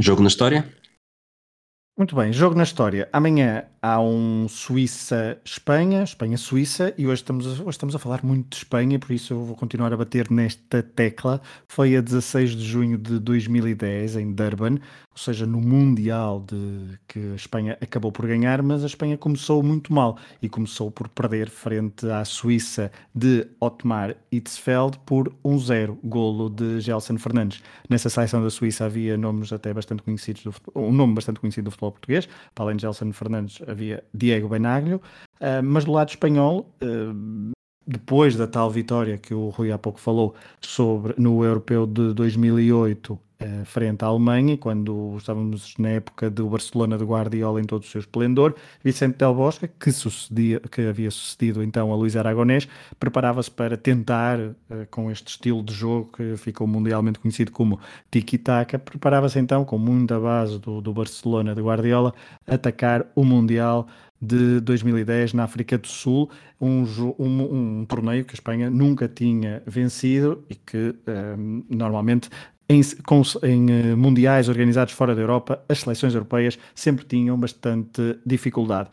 Jogo 0.00 0.22
na 0.22 0.28
história? 0.28 0.66
Muito 1.94 2.16
bem, 2.16 2.32
jogo 2.32 2.56
na 2.56 2.62
história. 2.62 3.06
Amanhã 3.12 3.66
há 3.82 4.00
um 4.00 4.48
Suíça-Espanha, 4.48 6.02
Espanha-Suíça, 6.02 6.94
e 6.96 7.06
hoje 7.06 7.20
estamos, 7.20 7.46
a, 7.46 7.62
hoje 7.62 7.70
estamos 7.70 7.94
a 7.94 7.98
falar 7.98 8.24
muito 8.24 8.48
de 8.50 8.56
Espanha, 8.56 8.98
por 8.98 9.12
isso 9.12 9.34
eu 9.34 9.44
vou 9.44 9.54
continuar 9.54 9.92
a 9.92 9.96
bater 9.96 10.30
nesta 10.30 10.82
tecla. 10.82 11.42
Foi 11.68 11.94
a 11.94 12.00
16 12.00 12.52
de 12.52 12.64
junho 12.64 12.96
de 12.96 13.18
2010, 13.18 14.16
em 14.16 14.32
Durban, 14.32 14.78
ou 15.10 15.18
seja, 15.18 15.44
no 15.46 15.60
Mundial 15.60 16.40
de 16.40 16.98
que 17.06 17.18
a 17.32 17.34
Espanha 17.34 17.76
acabou 17.80 18.10
por 18.10 18.26
ganhar, 18.26 18.62
mas 18.62 18.82
a 18.84 18.86
Espanha 18.86 19.18
começou 19.18 19.62
muito 19.62 19.92
mal 19.92 20.16
e 20.40 20.48
começou 20.48 20.90
por 20.90 21.08
perder 21.08 21.50
frente 21.50 22.06
à 22.08 22.24
Suíça 22.24 22.90
de 23.14 23.46
Otmar 23.60 24.16
Hitzfeld 24.30 24.98
por 25.04 25.28
1-0, 25.44 25.98
golo 26.04 26.48
de 26.48 26.80
Gelson 26.80 27.18
Fernandes. 27.18 27.60
Nessa 27.90 28.08
seleção 28.08 28.42
da 28.42 28.48
Suíça 28.48 28.86
havia 28.86 29.16
nomes 29.18 29.52
até 29.52 29.74
bastante 29.74 30.02
conhecidos, 30.02 30.44
do, 30.44 30.54
um 30.74 30.92
nome 30.92 31.14
bastante 31.14 31.40
conhecido 31.40 31.64
do 31.64 31.70
futebol 31.72 31.81
português, 31.90 32.28
para 32.54 32.66
além 32.66 32.76
de 32.76 32.82
Gelson 32.82 33.12
Fernandes 33.12 33.60
havia 33.66 34.04
Diego 34.14 34.48
Benaglio, 34.48 35.00
uh, 35.40 35.62
mas 35.64 35.84
do 35.84 35.92
lado 35.92 36.10
espanhol, 36.10 36.70
uh, 36.82 37.52
depois 37.86 38.36
da 38.36 38.46
tal 38.46 38.70
vitória 38.70 39.18
que 39.18 39.34
o 39.34 39.48
Rui 39.48 39.72
há 39.72 39.78
pouco 39.78 39.98
falou 39.98 40.34
sobre 40.60 41.14
no 41.18 41.44
Europeu 41.44 41.86
de 41.86 42.12
2008 42.14 43.18
eh, 43.42 43.64
frente 43.64 44.04
à 44.04 44.06
Alemanha, 44.06 44.56
quando 44.56 45.16
estávamos 45.18 45.74
na 45.78 45.90
época 45.90 46.30
do 46.30 46.48
Barcelona 46.48 46.96
de 46.96 47.04
Guardiola 47.04 47.60
em 47.60 47.64
todo 47.64 47.82
o 47.82 47.86
seu 47.86 48.00
esplendor, 48.00 48.54
Vicente 48.82 49.18
Del 49.18 49.34
Bosque, 49.34 49.68
que, 49.68 49.90
sucedia, 49.90 50.60
que 50.60 50.82
havia 50.82 51.10
sucedido 51.10 51.62
então 51.62 51.92
a 51.92 51.96
Luís 51.96 52.16
Aragonés, 52.16 52.68
preparava-se 53.00 53.50
para 53.50 53.76
tentar, 53.76 54.38
uh, 54.38 54.54
com 54.90 55.10
este 55.10 55.28
estilo 55.28 55.62
de 55.62 55.74
jogo 55.74 56.10
que 56.16 56.36
ficou 56.36 56.66
mundialmente 56.66 57.18
conhecido 57.18 57.50
como 57.50 57.80
tiki-taka, 58.10 58.78
preparava-se 58.78 59.38
então, 59.38 59.64
com 59.64 59.76
muita 59.76 60.20
base 60.20 60.58
do, 60.58 60.80
do 60.80 60.92
Barcelona 60.92 61.54
de 61.54 61.60
Guardiola, 61.60 62.14
atacar 62.46 63.06
o 63.16 63.24
Mundial 63.24 63.88
de 64.22 64.60
2010 64.60 65.34
na 65.34 65.42
África 65.42 65.76
do 65.76 65.88
Sul, 65.88 66.30
um, 66.60 66.84
um, 67.18 67.80
um, 67.80 67.84
torneio 67.84 68.24
que 68.24 68.30
a 68.30 68.34
Espanha 68.34 68.70
nunca 68.70 69.08
tinha 69.08 69.60
vencido 69.66 70.44
e 70.48 70.54
que 70.54 70.76
um, 70.78 70.94
eh, 71.08 71.36
normalmente 71.68 72.30
em, 72.72 72.80
com, 73.04 73.22
em 73.42 73.92
uh, 73.92 73.96
mundiais 73.96 74.48
organizados 74.48 74.94
fora 74.94 75.14
da 75.14 75.20
Europa, 75.20 75.62
as 75.68 75.80
seleções 75.80 76.14
europeias 76.14 76.58
sempre 76.74 77.04
tinham 77.04 77.38
bastante 77.38 78.18
dificuldade. 78.24 78.90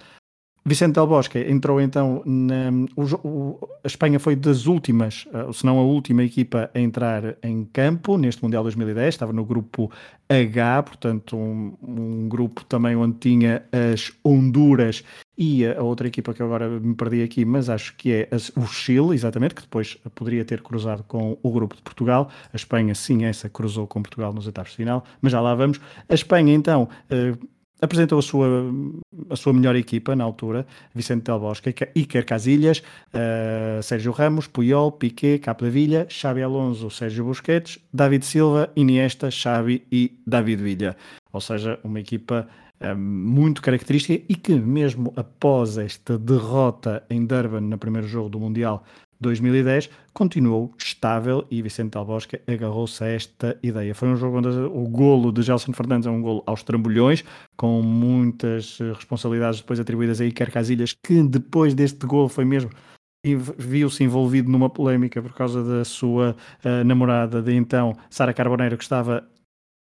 Vicente 0.66 0.96
Del 0.96 1.08
Bosque 1.08 1.40
entrou 1.40 1.80
então 1.80 2.22
na. 2.26 2.70
O, 2.96 3.28
o, 3.28 3.70
a 3.84 3.88
Espanha 3.88 4.20
foi 4.20 4.36
das 4.36 4.68
últimas, 4.68 5.26
uh, 5.28 5.52
se 5.54 5.66
não 5.66 5.80
a 5.80 5.84
última 5.84 6.24
equipa 6.24 6.70
a 6.74 6.80
entrar 6.80 7.38
em 7.42 7.64
campo 7.66 8.18
neste 8.18 8.44
Mundial 8.44 8.64
2010, 8.64 9.16
estava 9.16 9.34
no 9.34 9.46
grupo 9.46 9.90
H, 10.30 10.84
portanto, 10.84 11.38
um, 11.38 11.74
um 11.82 12.30
grupo 12.30 12.64
também 12.66 12.96
onde 12.96 13.18
tinha 13.18 13.64
as 13.72 14.12
Honduras 14.24 15.04
e 15.42 15.66
a 15.66 15.82
outra 15.82 16.06
equipa 16.06 16.34
que 16.34 16.42
eu 16.42 16.48
agora 16.48 16.68
me 16.68 16.94
perdi 16.94 17.24
aqui, 17.24 17.46
mas 17.46 17.70
acho 17.70 17.96
que 17.96 18.12
é 18.12 18.30
o 18.58 18.68
Chile, 18.68 19.14
exatamente, 19.14 19.56
que 19.56 19.62
depois 19.62 19.96
poderia 20.14 20.44
ter 20.44 20.62
cruzado 20.62 21.02
com 21.04 21.38
o 21.42 21.50
grupo 21.50 21.78
de 21.78 21.82
Portugal. 21.82 22.30
A 22.52 22.58
Espanha, 22.58 22.94
sim, 22.94 23.24
essa 23.24 23.50
cruzou 23.50 23.88
com 23.88 24.02
Portugal 24.02 24.34
nos 24.34 24.46
etapas 24.46 24.72
de 24.72 24.78
final, 24.78 25.06
mas 25.22 25.32
já 25.32 25.40
lá 25.40 25.56
vamos. 25.56 25.80
A 26.10 26.14
Espanha, 26.14 26.54
então. 26.54 26.90
Uh, 27.10 27.48
apresentou 27.82 28.20
a 28.20 28.22
sua, 28.22 28.48
a 29.30 29.38
sua 29.38 29.54
melhor 29.54 29.74
equipa 29.78 30.14
na 30.14 30.26
altura, 30.26 30.68
Vicente 30.94 31.24
Del 31.24 31.40
Bosque, 31.40 31.74
Iker 31.96 32.26
Casillas, 32.26 32.80
uh, 33.14 33.82
Sérgio 33.82 34.12
Ramos, 34.12 34.48
Puyol, 34.48 34.92
Piquet, 34.92 35.40
Capdevilla, 35.40 36.06
Xabi 36.10 36.42
Alonso, 36.42 36.90
Sérgio 36.90 37.24
Busquets, 37.24 37.80
David 37.94 38.26
Silva, 38.26 38.70
Iniesta, 38.76 39.32
Xavi 39.32 39.86
e 39.90 40.20
David 40.28 40.62
Villa. 40.62 40.98
Ou 41.32 41.40
seja, 41.40 41.80
uma 41.82 42.02
equipa 42.02 42.50
muito 42.96 43.62
característica 43.62 44.24
e 44.28 44.36
que, 44.36 44.54
mesmo 44.54 45.14
após 45.16 45.78
esta 45.78 46.18
derrota 46.18 47.04
em 47.10 47.26
Durban 47.26 47.62
no 47.62 47.78
primeiro 47.78 48.08
jogo 48.08 48.30
do 48.30 48.40
Mundial 48.40 48.84
2010, 49.20 49.90
continuou 50.14 50.74
estável 50.78 51.46
e 51.52 51.62
Vicente 51.62 51.98
Albosca 51.98 52.40
agarrou-se 52.48 53.04
a 53.04 53.08
esta 53.08 53.58
ideia. 53.62 53.94
Foi 53.94 54.08
um 54.08 54.16
jogo 54.16 54.38
onde 54.38 54.48
o 54.48 54.88
golo 54.88 55.32
de 55.32 55.42
Gelson 55.42 55.74
Fernandes 55.74 56.08
é 56.08 56.10
um 56.10 56.22
golo 56.22 56.44
aos 56.46 56.64
trambolhões, 56.64 57.24
com 57.58 57.82
muitas 57.82 58.80
responsabilidades 58.96 59.60
depois 59.60 59.80
atribuídas 59.80 60.22
a 60.22 60.26
Iker 60.26 60.52
Casilhas, 60.52 60.94
que 61.06 61.22
depois 61.24 61.74
deste 61.74 62.06
golo 62.06 62.30
foi 62.30 62.46
mesmo 62.46 62.70
viu-se 63.58 64.02
envolvido 64.02 64.50
numa 64.50 64.70
polémica 64.70 65.22
por 65.22 65.34
causa 65.34 65.62
da 65.62 65.84
sua 65.84 66.38
uh, 66.64 66.84
namorada 66.86 67.42
de 67.42 67.54
então, 67.54 67.94
Sara 68.10 68.34
Carboneiro, 68.34 68.78
que 68.78 68.84
estava 68.84 69.28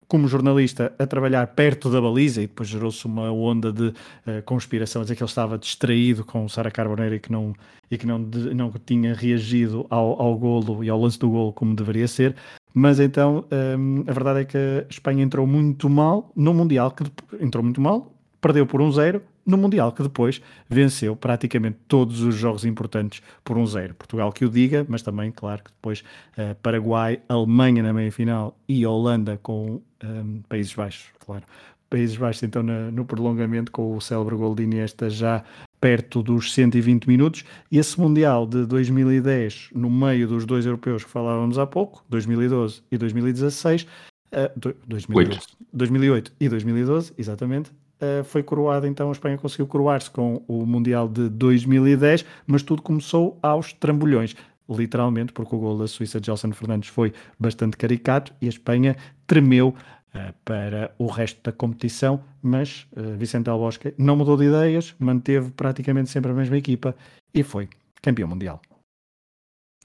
como 0.09 0.29
jornalista 0.29 0.93
a 0.99 1.07
trabalhar 1.07 1.47
perto 1.49 1.90
da 1.90 2.01
baliza 2.01 2.43
e 2.43 2.47
depois 2.47 2.69
gerou-se 2.69 3.05
uma 3.07 3.31
onda 3.33 3.73
de 3.73 3.88
uh, 3.88 4.43
conspiração, 4.45 5.03
a 5.03 5.05
dizer 5.05 5.17
que 5.17 5.23
ele 5.23 5.29
estava 5.29 5.59
distraído 5.59 6.25
com 6.25 6.49
Sara 6.49 6.71
Carboneiro 6.71 7.14
e 7.14 7.21
que 7.21 7.31
não, 7.31 7.55
e 7.90 7.99
que 7.99 8.07
não, 8.07 8.23
de, 8.23 8.55
não 8.55 8.73
tinha 8.85 9.14
reagido 9.14 9.87
ao, 9.90 10.21
ao 10.21 10.37
golo 10.37 10.85
e 10.85 10.88
ao 10.88 11.01
lance 11.01 11.19
do 11.19 11.29
golo 11.29 11.53
como 11.53 11.75
deveria 11.75 12.09
ser. 12.09 12.37
Mas 12.73 12.99
então 12.99 13.45
um, 13.51 14.01
ehm, 14.01 14.05
a 14.09 14.12
verdade 14.12 14.40
é 14.40 14.45
que 14.45 14.57
a 14.57 14.87
Espanha 14.90 15.23
entrou 15.23 15.47
muito 15.47 15.88
mal 15.88 16.33
no 16.35 16.53
Mundial, 16.53 16.90
que 16.90 17.05
entrou 17.40 17.62
muito 17.62 17.81
mal, 17.81 18.13
perdeu 18.44 18.66
por 18.66 18.83
um 18.83 18.92
zero 18.92 19.22
no 19.46 19.57
Mundial, 19.57 19.90
que 19.90 20.02
depois 20.02 20.42
venceu 20.68 21.16
praticamente 21.16 21.78
todos 21.88 22.20
os 22.20 22.35
jogos 22.35 22.66
importantes 22.66 23.22
por 23.42 23.57
um 23.57 23.66
zero. 23.66 23.94
Portugal 23.94 24.30
que 24.30 24.44
o 24.44 24.50
diga, 24.50 24.85
mas 24.87 25.00
também, 25.00 25.33
claro, 25.33 25.64
que 25.64 25.70
depois 25.70 26.04
uh, 26.37 26.54
Paraguai, 26.62 27.22
Alemanha 27.26 27.83
na 27.83 27.90
meia-final 27.94 28.54
e 28.68 28.85
Holanda 28.85 29.40
com 29.42 29.76
um, 29.76 29.80
ehm, 30.02 30.42
Países 30.46 30.74
Baixos, 30.74 31.07
claro. 31.20 31.42
Países 31.88 32.18
Baixos 32.18 32.42
então 32.42 32.62
na, 32.62 32.90
no 32.90 33.07
prolongamento 33.07 33.72
com 33.72 33.96
o 33.96 34.00
célebre 34.00 34.37
gol 34.37 34.54
de 34.54 34.64
Iniesta 34.64 35.09
já 35.09 35.42
perto 35.80 36.22
dos 36.22 36.52
120 36.52 37.07
minutos. 37.07 37.44
E 37.72 37.78
esse 37.78 37.98
Mundial 37.98 38.46
de 38.46 38.66
2010, 38.66 39.70
no 39.74 39.88
meio 39.88 40.28
dos 40.28 40.44
dois 40.44 40.66
europeus 40.66 41.02
que 41.02 41.11
falávamos 41.11 41.59
há 41.59 41.66
pouco, 41.66 42.04
2012 42.11 42.83
e 42.92 42.98
2016, 42.98 43.87
uh, 44.35 44.74
2012, 44.87 45.40
2008 45.72 46.33
e 46.38 46.48
2012, 46.50 47.14
exatamente, 47.16 47.70
uh, 47.70 47.84
foi 48.24 48.42
coroada, 48.42 48.87
então 48.87 49.09
a 49.09 49.12
Espanha 49.12 49.38
conseguiu 49.38 49.66
coroar-se 49.66 50.11
com 50.11 50.42
o 50.46 50.66
Mundial 50.66 51.09
de 51.09 51.28
2010, 51.28 52.24
mas 52.46 52.62
tudo 52.62 52.83
começou 52.83 53.38
aos 53.42 53.72
trambolhões 53.72 54.35
literalmente, 54.68 55.33
porque 55.33 55.54
o 55.54 55.59
gol 55.59 55.78
da 55.78 55.87
Suíça 55.87 56.20
de 56.20 56.26
Gelson 56.26 56.52
Fernandes 56.52 56.88
foi 56.88 57.12
bastante 57.38 57.76
caricato 57.76 58.33
e 58.40 58.46
a 58.46 58.48
Espanha 58.48 58.96
tremeu 59.26 59.68
uh, 59.68 60.35
para 60.44 60.94
o 60.98 61.07
resto 61.07 61.40
da 61.42 61.52
competição, 61.52 62.22
mas 62.42 62.87
uh, 62.96 63.16
Vicente 63.16 63.44
Del 63.44 63.59
Bosque 63.59 63.94
não 63.98 64.16
mudou 64.16 64.37
de 64.37 64.44
ideias, 64.44 64.94
manteve 64.98 65.50
praticamente 65.50 66.11
sempre 66.11 66.30
a 66.30 66.35
mesma 66.35 66.57
equipa 66.57 66.94
e 67.33 67.42
foi 67.42 67.68
campeão 68.00 68.28
mundial. 68.28 68.61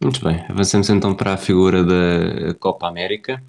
Muito 0.01 0.23
bem, 0.23 0.45
avançamos 0.47 0.89
então 0.89 1.13
para 1.13 1.33
a 1.33 1.37
figura 1.37 1.83
da 1.83 2.53
Copa 2.57 2.87
América. 2.87 3.43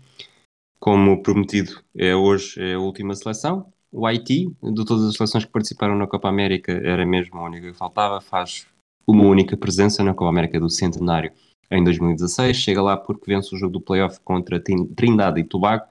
Como 0.81 1.23
prometido, 1.23 1.81
é 1.95 2.17
hoje 2.17 2.59
é 2.59 2.75
a 2.75 2.79
última 2.81 3.15
seleção, 3.15 3.71
o 3.93 4.07
Haiti, 4.07 4.47
de 4.63 4.85
todas 4.85 5.05
as 5.05 5.15
seleções 5.15 5.45
que 5.45 5.51
participaram 5.51 5.97
na 5.97 6.07
Copa 6.07 6.29
América, 6.29 6.73
era 6.73 7.05
mesmo 7.05 7.39
a 7.39 7.45
única 7.45 7.71
que 7.71 7.77
faltava, 7.77 8.21
faz 8.21 8.67
uma 9.07 9.25
única 9.25 9.57
presença 9.57 10.05
na 10.05 10.15
Copa 10.15 10.31
América 10.31 10.61
do 10.61 10.71
Centenário 10.71 11.33
em 11.71 11.83
2016, 11.83 12.57
chega 12.57 12.83
lá 12.83 12.97
porque 12.97 13.33
vence 13.33 13.55
o 13.55 13.59
jogo 13.59 13.73
do 13.73 13.81
playoff 13.81 14.21
contra 14.21 14.61
Trindade 14.61 15.41
e 15.41 15.45
Tobago 15.45 15.85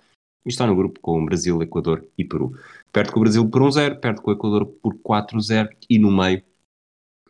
e 0.46 0.50
está 0.50 0.66
no 0.66 0.76
grupo 0.76 1.00
com 1.00 1.22
o 1.22 1.26
Brasil, 1.26 1.62
Equador 1.62 2.06
e 2.18 2.26
Peru. 2.26 2.54
Perde 2.92 3.12
com 3.12 3.20
o 3.20 3.24
Brasil 3.24 3.48
por 3.50 3.62
1-0, 3.62 4.00
perde 4.00 4.22
com 4.22 4.32
o 4.32 4.34
Equador 4.34 4.66
por 4.66 4.96
4-0 4.96 5.70
e 5.90 6.00
no 6.00 6.12
meio 6.12 6.44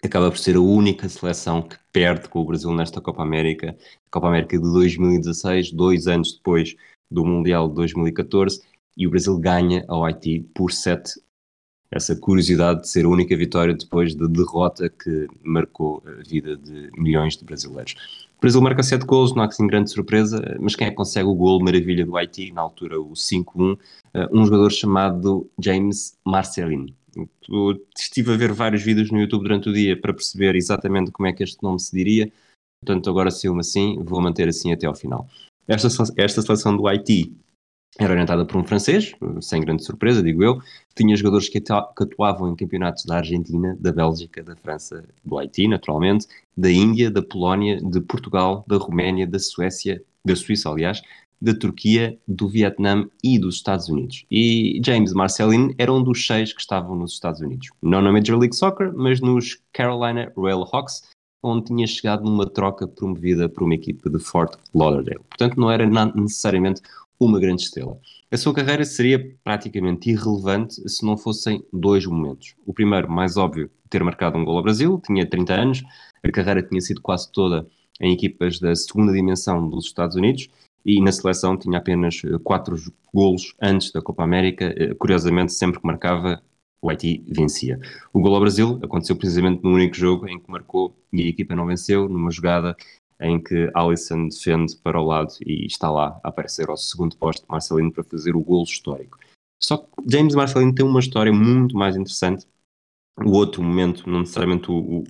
acaba 0.04 0.30
por 0.30 0.38
ser 0.38 0.56
a 0.56 0.62
única 0.62 1.10
seleção 1.10 1.62
que 1.62 1.78
perde 1.92 2.30
com 2.30 2.40
o 2.40 2.46
Brasil 2.46 2.74
nesta 2.74 3.02
Copa 3.02 3.22
América, 3.22 3.78
Copa 4.10 4.28
América 4.28 4.58
de 4.58 4.64
2016, 4.64 5.72
dois 5.72 6.08
anos 6.08 6.36
depois 6.36 6.76
do 7.12 7.26
Mundial 7.26 7.68
de 7.68 7.76
2014, 7.76 8.62
e 8.98 9.08
o 9.08 9.10
Brasil 9.10 9.38
ganha 9.38 9.84
ao 9.88 10.04
Haiti 10.04 10.42
por 10.54 10.72
7. 10.72 11.20
Essa 11.92 12.16
curiosidade 12.16 12.82
de 12.82 12.90
ser 12.90 13.06
a 13.06 13.10
única 13.10 13.36
vitória 13.36 13.74
depois 13.74 14.14
da 14.14 14.28
derrota 14.28 14.90
que 14.90 15.28
marcou 15.44 16.04
a 16.06 16.22
vida 16.28 16.56
de 16.56 16.92
milhões 16.96 17.36
de 17.36 17.44
brasileiros. 17.44 17.96
O 18.38 18.42
Brasil 18.42 18.62
marca 18.62 18.84
7 18.84 19.06
gols, 19.06 19.34
não 19.34 19.44
há 19.44 19.48
assim 19.48 19.68
grande 19.68 19.90
surpresa, 19.90 20.40
mas 20.60 20.76
quem 20.76 20.88
é 20.88 20.90
que 20.92 20.96
consegue 20.96 21.28
o 21.28 21.34
gol 21.34 21.62
maravilha 21.62 22.06
do 22.06 22.16
Haiti, 22.16 22.52
na 22.52 22.62
altura 22.62 23.02
o 23.02 23.12
5-1? 23.12 23.78
Eh, 24.14 24.30
um 24.32 24.46
jogador 24.46 24.72
chamado 24.72 25.50
James 25.60 26.18
Marcelin. 26.24 26.94
Estive 27.98 28.34
a 28.34 28.38
ver 28.38 28.54
vários 28.54 28.84
vídeos 28.84 29.12
no 29.12 29.20
YouTube 29.20 29.42
durante 29.42 29.70
o 29.70 29.74
dia 29.74 30.00
para 30.00 30.14
perceber 30.14 30.56
exatamente 30.56 31.12
como 31.12 31.28
é 31.28 31.34
que 31.34 31.44
este 31.44 31.62
nome 31.62 31.80
se 31.80 31.94
diria, 31.94 32.32
portanto 32.82 33.10
agora 33.10 33.32
se 33.32 33.50
me 33.50 33.60
assim, 33.60 33.98
vou 34.02 34.22
manter 34.22 34.48
assim 34.48 34.72
até 34.72 34.86
ao 34.86 34.96
final. 34.96 35.28
Esta, 35.68 35.88
esta 36.18 36.42
seleção 36.42 36.78
do 36.78 36.88
Haiti 36.88 37.36
era 37.98 38.14
orientada 38.14 38.46
por 38.46 38.58
um 38.58 38.64
francês, 38.64 39.14
sem 39.42 39.62
grande 39.62 39.84
surpresa, 39.84 40.22
digo 40.22 40.44
eu. 40.44 40.62
Tinha 40.96 41.16
jogadores 41.16 41.50
que, 41.50 41.62
atuavam 42.00 42.50
em 42.50 42.56
campeonatos 42.56 43.04
da 43.06 43.18
Argentina, 43.18 43.76
da 43.80 43.92
Bélgica, 43.92 44.44
da 44.44 44.56
França, 44.56 45.04
do 45.24 45.38
Haiti, 45.38 45.68
naturalmente, 45.68 46.28
da 46.56 46.72
Índia, 46.72 47.10
da 47.10 47.22
Polónia, 47.22 47.82
de 47.82 48.00
Portugal, 48.02 48.64
da 48.68 48.78
Roménia, 48.78 49.26
da 49.26 49.40
Suécia, 49.40 50.02
da 50.24 50.36
Suíça, 50.36 50.70
aliás, 50.70 51.02
da 51.42 51.54
Turquia, 51.54 52.18
do 52.28 52.48
Vietnã 52.48 53.08
e 53.24 53.40
dos 53.40 53.56
Estados 53.56 53.88
Unidos. 53.90 54.26
E 54.30 54.82
James 54.86 55.14
Marcelin 55.14 55.74
era 55.78 55.92
um 55.92 56.04
dos 56.04 56.26
seis 56.26 56.54
que 56.54 56.60
estavam 56.60 56.96
nos 56.96 57.14
Estados 57.14 57.40
Unidos. 57.42 57.70
Não 57.82 58.02
na 58.02 58.12
Major 58.12 58.38
League 58.38 58.56
Soccer, 58.56 58.94
mas 58.94 59.22
nos 59.22 59.60
Carolina 59.72 60.32
Railhawks, 60.38 61.02
onde 61.42 61.66
tinha 61.66 61.88
chegado 61.88 62.24
numa 62.24 62.46
troca 62.46 62.88
promovida 62.88 63.48
por 63.48 63.64
uma 63.64 63.76
equipa 63.76 64.10
de 64.10 64.20
Fort 64.20 64.56
Lauderdale. 64.74 65.24
Portanto, 65.30 65.58
não 65.58 65.72
era 65.72 65.86
necessariamente 66.14 66.82
uma 67.20 67.40
grande 67.40 67.64
estrela. 67.64 68.00
A 68.32 68.38
sua 68.38 68.54
carreira 68.54 68.86
seria 68.86 69.36
praticamente 69.44 70.10
irrelevante 70.10 70.76
se 70.90 71.06
não 71.06 71.18
fossem 71.18 71.64
dois 71.74 72.06
momentos. 72.06 72.56
O 72.66 72.74
primeiro, 72.74 73.10
mais 73.12 73.36
óbvio, 73.36 73.70
ter 73.90 74.04
marcado 74.04 74.38
um 74.38 74.46
gol 74.46 74.58
ao 74.58 74.64
Brasil, 74.64 75.02
tinha 75.06 75.28
30 75.28 75.54
anos, 75.54 75.84
a 76.24 76.32
carreira 76.32 76.64
tinha 76.64 76.80
sido 76.80 77.02
quase 77.02 77.32
toda 77.32 77.68
em 78.00 78.14
equipas 78.14 78.60
da 78.60 78.74
segunda 78.76 79.12
dimensão 79.12 79.68
dos 79.70 79.86
Estados 79.86 80.16
Unidos 80.16 80.48
e 80.86 81.02
na 81.02 81.12
seleção 81.12 81.58
tinha 81.58 81.78
apenas 81.78 82.22
eh, 82.24 82.38
quatro 82.44 82.76
golos 83.14 83.54
antes 83.62 83.92
da 83.92 84.02
Copa 84.02 84.24
América. 84.24 84.74
Eh, 84.78 84.94
curiosamente, 84.94 85.54
sempre 85.54 85.80
que 85.80 85.86
marcava, 85.86 86.42
o 86.82 86.90
Haiti 86.90 87.24
vencia. 87.28 87.78
O 88.14 88.22
gol 88.22 88.36
ao 88.36 88.42
Brasil 88.42 88.80
aconteceu 88.82 89.16
precisamente 89.16 89.62
no 89.64 89.72
único 89.72 89.96
jogo 89.96 90.28
em 90.30 90.40
que 90.40 90.50
marcou 90.50 90.96
e 91.12 91.24
a 91.24 91.28
equipa 91.28 91.56
não 91.56 91.66
venceu, 91.66 92.08
numa 92.08 92.32
jogada 92.32 92.76
em 93.22 93.42
que 93.42 93.70
Alisson 93.74 94.30
defende 94.30 94.76
para 94.78 95.00
o 95.00 95.06
lado 95.06 95.34
e 95.46 95.66
está 95.66 95.92
lá 95.92 96.20
a 96.24 96.30
aparecer 96.30 96.70
ao 96.70 96.78
segundo 96.78 97.18
posto 97.18 97.46
Marcelino 97.50 97.92
para 97.92 98.04
fazer 98.04 98.36
o 98.36 98.42
golo 98.42 98.64
histórico. 98.64 99.20
Só 99.62 99.78
que 99.78 99.88
James 100.08 100.36
Marcelino 100.36 100.74
tem 100.74 100.86
uma 100.86 101.00
história 101.00 101.34
muito 101.34 101.76
mais 101.76 101.96
interessante. 101.96 102.48
O 103.18 103.32
outro 103.32 103.62
momento, 103.62 104.10
não 104.10 104.22
necessariamente 104.22 104.72
o, 104.72 105.00
o 105.00 105.04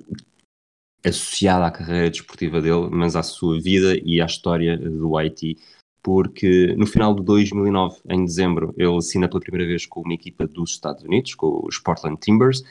associado 1.06 1.64
à 1.64 1.72
carreira 1.72 2.10
desportiva 2.10 2.60
dele, 2.60 2.90
mas 2.92 3.16
à 3.16 3.24
sua 3.24 3.60
vida 3.62 3.96
e 4.04 4.20
à 4.20 4.26
história 4.26 4.78
do 4.78 5.16
Haiti, 5.16 5.58
porque 6.02 6.74
no 6.78 6.88
final 6.88 7.14
de 7.14 7.24
2009, 7.24 8.00
em 8.10 8.26
dezembro, 8.26 8.74
ele 8.78 8.98
assina 8.98 9.28
pela 9.28 9.40
primeira 9.40 9.68
vez 9.68 9.86
com 9.86 10.02
uma 10.02 10.14
equipa 10.14 10.48
dos 10.48 10.72
Estados 10.72 11.04
Unidos, 11.04 11.36
com 11.36 11.62
os 11.66 11.78
Portland 11.78 12.20
Timbers, 12.20 12.64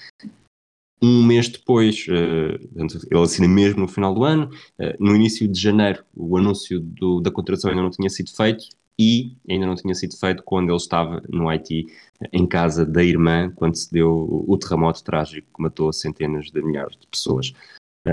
um 1.02 1.24
mês 1.24 1.48
depois, 1.48 2.06
uh, 2.08 2.82
ele 3.11 3.22
assina 3.22 3.48
mesmo 3.48 3.80
no 3.80 3.88
final 3.88 4.14
do 4.14 4.24
ano, 4.24 4.50
uh, 4.78 4.94
no 4.98 5.14
início 5.14 5.46
de 5.48 5.61
janeiro, 5.61 6.04
o 6.14 6.37
anúncio 6.37 6.80
do, 6.80 7.20
da 7.20 7.30
contratação 7.30 7.70
ainda 7.70 7.82
não 7.82 7.90
tinha 7.90 8.08
sido 8.11 8.30
feito 8.34 8.64
e 8.98 9.37
ainda 9.48 9.66
não 9.66 9.76
tinha 9.76 9.94
sido 9.94 10.16
feito 10.16 10.42
quando 10.42 10.70
ele 10.70 10.76
estava 10.76 11.22
no 11.28 11.48
Haiti, 11.48 11.87
em 12.32 12.46
casa 12.46 12.84
da 12.84 13.02
irmã, 13.02 13.50
quando 13.54 13.76
se 13.76 13.92
deu 13.92 14.44
o 14.46 14.58
terremoto 14.58 15.04
trágico 15.04 15.46
que 15.54 15.62
matou 15.62 15.92
centenas 15.92 16.50
de 16.50 16.61
milhares 16.61 16.96
de 16.98 17.06
pessoas. 17.06 17.52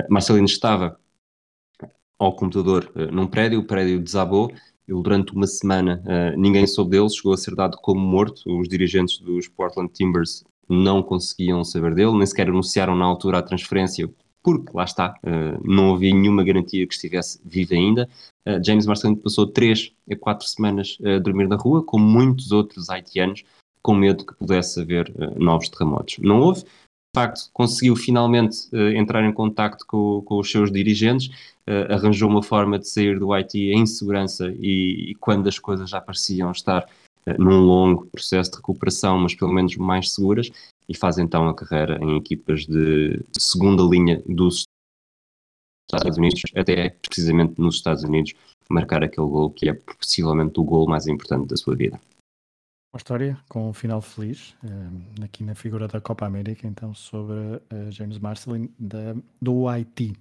Marcelino 0.09 0.45
estava 0.45 0.99
ao 2.19 2.35
computador 2.35 2.91
num 3.11 3.25
prédio, 3.25 3.59
o 3.59 3.65
prédio 3.65 3.99
desabou, 3.99 4.51
ele 4.87 5.01
durante 5.01 5.33
uma 5.33 5.47
semana 5.47 6.01
uh, 6.05 6.39
ninguém 6.39 6.67
soube 6.67 6.91
dele, 6.91 7.09
chegou 7.09 7.33
a 7.33 7.37
ser 7.37 7.55
dado 7.55 7.77
como 7.77 7.99
morto, 7.99 8.43
os 8.59 8.67
dirigentes 8.67 9.17
dos 9.19 9.47
Portland 9.47 9.91
Timbers 9.91 10.43
não 10.67 11.01
conseguiam 11.03 11.63
saber 11.63 11.93
dele, 11.93 12.17
nem 12.17 12.25
sequer 12.25 12.49
anunciaram 12.49 12.95
na 12.95 13.05
altura 13.05 13.39
a 13.39 13.43
transferência, 13.43 14.09
porque 14.43 14.71
lá 14.73 14.83
está, 14.83 15.15
uh, 15.23 15.61
não 15.63 15.95
havia 15.95 16.13
nenhuma 16.13 16.43
garantia 16.43 16.85
que 16.85 16.93
estivesse 16.93 17.39
vivo 17.43 17.73
ainda. 17.73 18.09
Uh, 18.47 18.63
James 18.63 18.85
Marcelino 18.85 19.17
passou 19.17 19.47
três 19.47 19.91
a 20.09 20.15
quatro 20.15 20.47
semanas 20.47 20.97
a 21.03 21.19
dormir 21.19 21.47
na 21.47 21.55
rua, 21.55 21.83
como 21.83 22.05
muitos 22.05 22.51
outros 22.51 22.89
haitianos, 22.89 23.43
com 23.81 23.95
medo 23.95 24.25
que 24.25 24.35
pudesse 24.35 24.81
haver 24.81 25.13
novos 25.37 25.69
terremotos. 25.69 26.17
Não 26.19 26.39
houve. 26.39 26.61
De 26.61 27.21
facto, 27.21 27.49
conseguiu 27.53 27.95
finalmente 27.95 28.67
entrar 28.97 29.23
em 29.23 29.31
contato 29.31 29.85
com, 29.87 30.21
com, 30.25 30.39
os 30.39 30.51
seus 30.51 30.71
dirigentes, 30.71 31.29
arranjou 31.87 32.27
uma 32.27 32.41
forma 32.41 32.79
de 32.79 32.89
sair 32.89 33.17
do 33.17 33.31
Haiti 33.31 33.71
em 33.71 33.85
segurança 33.85 34.51
e, 34.59 35.11
e 35.11 35.15
quando 35.15 35.47
as 35.47 35.59
coisas 35.59 35.89
já 35.89 36.01
pareciam 36.01 36.51
estar 36.51 36.85
num 37.39 37.65
longo 37.65 38.05
processo 38.07 38.51
de 38.51 38.57
recuperação, 38.57 39.17
mas 39.17 39.33
pelo 39.33 39.53
menos 39.53 39.75
mais 39.77 40.11
seguras, 40.11 40.51
e 40.87 40.95
faz 40.95 41.17
então 41.17 41.47
a 41.47 41.55
carreira 41.55 41.97
em 42.03 42.17
equipas 42.17 42.65
de 42.65 43.19
segunda 43.37 43.83
linha 43.83 44.21
dos 44.27 44.65
Estados 45.91 46.17
Unidos, 46.17 46.41
até 46.55 46.89
precisamente 46.89 47.59
nos 47.59 47.75
Estados 47.75 48.03
Unidos, 48.03 48.33
marcar 48.69 49.03
aquele 49.03 49.27
gol 49.27 49.51
que 49.51 49.69
é 49.69 49.73
possivelmente 49.73 50.59
o 50.59 50.63
gol 50.63 50.87
mais 50.87 51.07
importante 51.07 51.47
da 51.47 51.55
sua 51.55 51.75
vida. 51.75 51.99
Uma 52.93 52.97
história 52.97 53.37
com 53.49 53.69
um 53.69 53.73
final 53.73 54.01
feliz, 54.01 54.55
eh, 54.63 55.25
aqui 55.25 55.43
na 55.43 55.53
figura 55.53 55.87
da 55.87 55.99
Copa 55.99 56.25
América, 56.25 56.65
então, 56.65 56.93
sobre 56.93 57.35
uh, 57.35 57.91
James 57.91 58.17
Marcelin 58.17 58.69
do 59.41 59.67
Haiti. 59.67 60.13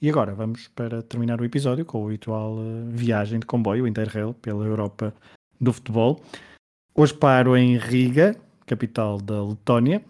E 0.00 0.08
agora 0.08 0.32
vamos 0.32 0.68
para 0.68 1.02
terminar 1.02 1.40
o 1.40 1.44
episódio 1.44 1.84
com 1.84 2.02
a 2.02 2.06
habitual 2.06 2.58
uh, 2.58 2.90
viagem 2.90 3.40
de 3.40 3.46
comboio 3.46 3.88
Interrail 3.88 4.34
pela 4.34 4.64
Europa 4.64 5.12
do 5.62 5.72
futebol. 5.72 6.20
Hoje 6.94 7.14
paro 7.14 7.56
em 7.56 7.78
Riga, 7.78 8.36
capital 8.66 9.18
da 9.18 9.42
Letónia, 9.42 10.02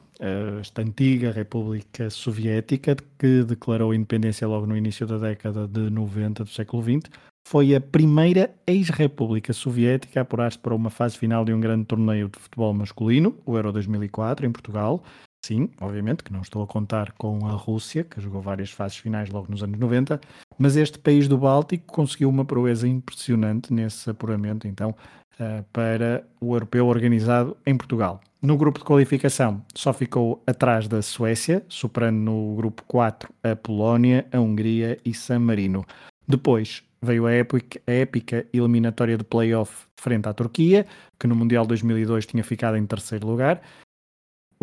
esta 0.60 0.82
antiga 0.82 1.30
República 1.30 2.08
Soviética 2.08 2.96
que 3.18 3.44
declarou 3.44 3.92
independência 3.92 4.48
logo 4.48 4.66
no 4.66 4.76
início 4.76 5.06
da 5.06 5.18
década 5.18 5.68
de 5.68 5.90
90 5.90 6.44
do 6.44 6.50
século 6.50 6.82
XX, 6.82 7.10
foi 7.46 7.74
a 7.74 7.80
primeira 7.80 8.54
ex-república 8.66 9.52
soviética 9.52 10.20
a 10.20 10.22
apurar-se 10.22 10.58
para 10.58 10.74
uma 10.74 10.90
fase 10.90 11.18
final 11.18 11.44
de 11.44 11.52
um 11.52 11.60
grande 11.60 11.84
torneio 11.84 12.28
de 12.28 12.38
futebol 12.38 12.72
masculino, 12.72 13.36
o 13.44 13.56
Euro 13.56 13.72
2004, 13.72 14.46
em 14.46 14.52
Portugal. 14.52 15.02
Sim, 15.44 15.68
obviamente 15.80 16.22
que 16.22 16.32
não 16.32 16.40
estou 16.40 16.62
a 16.62 16.66
contar 16.66 17.12
com 17.12 17.46
a 17.46 17.52
Rússia, 17.52 18.04
que 18.04 18.20
jogou 18.20 18.40
várias 18.40 18.70
fases 18.70 18.96
finais 18.96 19.28
logo 19.28 19.50
nos 19.50 19.62
anos 19.62 19.76
90, 19.76 20.20
mas 20.56 20.76
este 20.76 21.00
país 21.00 21.26
do 21.26 21.36
Báltico 21.36 21.92
conseguiu 21.92 22.28
uma 22.28 22.44
proeza 22.44 22.86
impressionante 22.86 23.72
nesse 23.72 24.08
apuramento, 24.08 24.68
então, 24.68 24.94
eh, 25.40 25.64
para 25.72 26.24
o 26.40 26.54
europeu 26.54 26.86
organizado 26.86 27.56
em 27.66 27.76
Portugal. 27.76 28.20
No 28.40 28.56
grupo 28.56 28.78
de 28.78 28.84
qualificação 28.84 29.64
só 29.74 29.92
ficou 29.92 30.40
atrás 30.46 30.86
da 30.86 31.02
Suécia, 31.02 31.64
superando 31.68 32.18
no 32.18 32.54
grupo 32.54 32.84
4 32.86 33.32
a 33.42 33.56
Polónia, 33.56 34.26
a 34.32 34.38
Hungria 34.38 34.98
e 35.04 35.12
San 35.12 35.40
Marino. 35.40 35.84
Depois 36.28 36.84
veio 37.02 37.26
a 37.26 37.32
épica, 37.32 37.80
a 37.84 37.90
épica 37.90 38.46
eliminatória 38.52 39.18
de 39.18 39.24
playoff 39.24 39.86
frente 39.96 40.28
à 40.28 40.32
Turquia, 40.32 40.86
que 41.18 41.26
no 41.26 41.34
Mundial 41.34 41.66
2002 41.66 42.26
tinha 42.26 42.44
ficado 42.44 42.76
em 42.76 42.86
terceiro 42.86 43.26
lugar. 43.26 43.60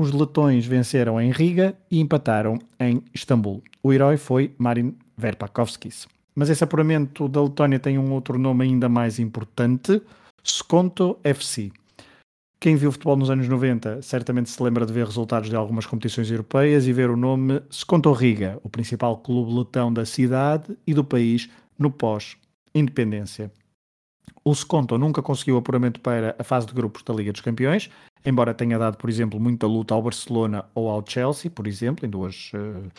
Os 0.01 0.13
letões 0.13 0.65
venceram 0.65 1.19
em 1.19 1.29
Riga 1.29 1.77
e 1.91 1.99
empataram 1.99 2.57
em 2.79 3.03
Istambul. 3.13 3.62
O 3.83 3.91
herói 3.91 4.15
foi 4.15 4.55
Marin 4.57 4.95
Verpakovskis. 5.17 6.07
Mas 6.33 6.49
esse 6.49 6.63
apuramento 6.63 7.27
da 7.27 7.43
Letónia 7.43 7.77
tem 7.77 7.99
um 7.99 8.13
outro 8.13 8.39
nome 8.39 8.63
ainda 8.63 8.88
mais 8.88 9.19
importante, 9.19 10.01
Skonto 10.41 11.19
FC. 11.21 11.69
Quem 12.62 12.77
viu 12.77 12.93
futebol 12.93 13.17
nos 13.17 13.29
anos 13.29 13.49
90 13.49 14.01
certamente 14.01 14.49
se 14.49 14.63
lembra 14.63 14.85
de 14.85 14.93
ver 14.93 15.05
resultados 15.05 15.49
de 15.49 15.55
algumas 15.57 15.85
competições 15.85 16.31
europeias 16.31 16.88
e 16.88 16.93
ver 16.93 17.09
o 17.09 17.17
nome 17.17 17.62
Skonto 17.69 18.13
Riga, 18.13 18.57
o 18.63 18.69
principal 18.69 19.17
clube 19.17 19.53
letão 19.53 19.91
da 19.91 20.05
cidade 20.05 20.77
e 20.88 20.93
do 20.93 21.03
país 21.03 21.49
no 21.77 21.91
pós-independência. 21.91 23.51
O 24.45 24.53
Skonto 24.53 24.97
nunca 24.97 25.21
conseguiu 25.21 25.57
apuramento 25.57 25.99
para 25.99 26.35
a 26.39 26.43
fase 26.45 26.67
de 26.67 26.73
grupos 26.73 27.03
da 27.03 27.13
Liga 27.13 27.33
dos 27.33 27.41
Campeões, 27.41 27.89
embora 28.25 28.53
tenha 28.53 28.77
dado, 28.77 28.97
por 28.97 29.10
exemplo, 29.10 29.39
muita 29.39 29.67
luta 29.67 29.93
ao 29.93 30.01
Barcelona 30.01 30.65
ou 30.73 30.89
ao 30.89 31.03
Chelsea, 31.05 31.49
por 31.49 31.67
exemplo, 31.67 32.05
em 32.05 32.10
duas, 32.10 32.51
uh, 32.53 32.89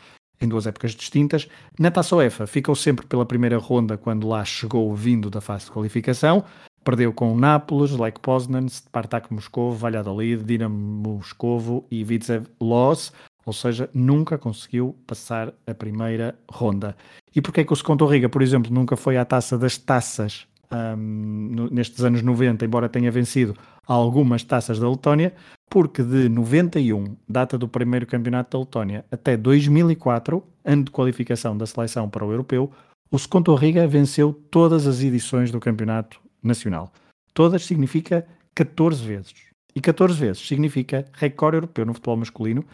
em 0.40 0.48
duas 0.48 0.66
épocas 0.66 0.92
distintas. 0.92 1.48
Na 1.78 1.90
Taça 1.90 2.16
UEFA 2.16 2.46
ficou 2.46 2.74
sempre 2.74 3.06
pela 3.06 3.26
primeira 3.26 3.58
ronda 3.58 3.96
quando 3.96 4.26
lá 4.26 4.44
chegou 4.44 4.94
vindo 4.94 5.30
da 5.30 5.40
fase 5.40 5.66
de 5.66 5.72
qualificação, 5.72 6.44
Perdeu 6.82 7.12
com 7.12 7.36
Nápoles, 7.36 7.90
Lech 7.90 8.18
Poznan, 8.20 8.66
Spartak 8.66 9.32
Moscovo, 9.32 9.76
Valladolid, 9.76 10.42
Dinamo 10.42 10.76
Moscovo 10.76 11.86
e 11.90 12.02
Vitzev 12.02 12.46
Los, 12.58 13.12
ou 13.44 13.52
seja, 13.52 13.90
nunca 13.92 14.38
conseguiu 14.38 14.96
passar 15.06 15.52
a 15.66 15.74
primeira 15.74 16.38
ronda. 16.50 16.96
E 17.34 17.40
porquê 17.42 17.64
que 17.64 17.72
o 17.72 17.76
Seconto 17.76 18.06
Riga, 18.06 18.28
por 18.28 18.40
exemplo, 18.40 18.72
nunca 18.72 18.96
foi 18.96 19.18
à 19.18 19.24
taça 19.24 19.58
das 19.58 19.76
taças 19.76 20.46
um, 20.72 21.68
nestes 21.70 22.04
anos 22.04 22.22
90, 22.22 22.64
embora 22.64 22.88
tenha 22.88 23.10
vencido 23.10 23.56
algumas 23.86 24.42
taças 24.44 24.78
da 24.78 24.88
Letónia? 24.88 25.32
Porque 25.68 26.02
de 26.02 26.28
91, 26.28 27.16
data 27.28 27.56
do 27.56 27.68
primeiro 27.68 28.06
campeonato 28.06 28.56
da 28.56 28.60
Letónia, 28.60 29.04
até 29.10 29.36
2004, 29.36 30.42
ano 30.64 30.84
de 30.84 30.90
qualificação 30.90 31.56
da 31.56 31.66
seleção 31.66 32.08
para 32.08 32.24
o 32.24 32.30
europeu, 32.30 32.70
o 33.10 33.18
Seconto 33.18 33.54
Riga 33.54 33.86
venceu 33.86 34.32
todas 34.32 34.86
as 34.86 35.02
edições 35.02 35.50
do 35.50 35.58
campeonato 35.58 36.20
nacional. 36.42 36.92
Todas 37.34 37.64
significa 37.64 38.26
14 38.54 39.04
vezes. 39.04 39.34
E 39.74 39.80
14 39.80 40.18
vezes 40.18 40.46
significa 40.46 41.04
recorde 41.12 41.56
europeu 41.56 41.86
no 41.86 41.94
futebol 41.94 42.16
masculino, 42.16 42.64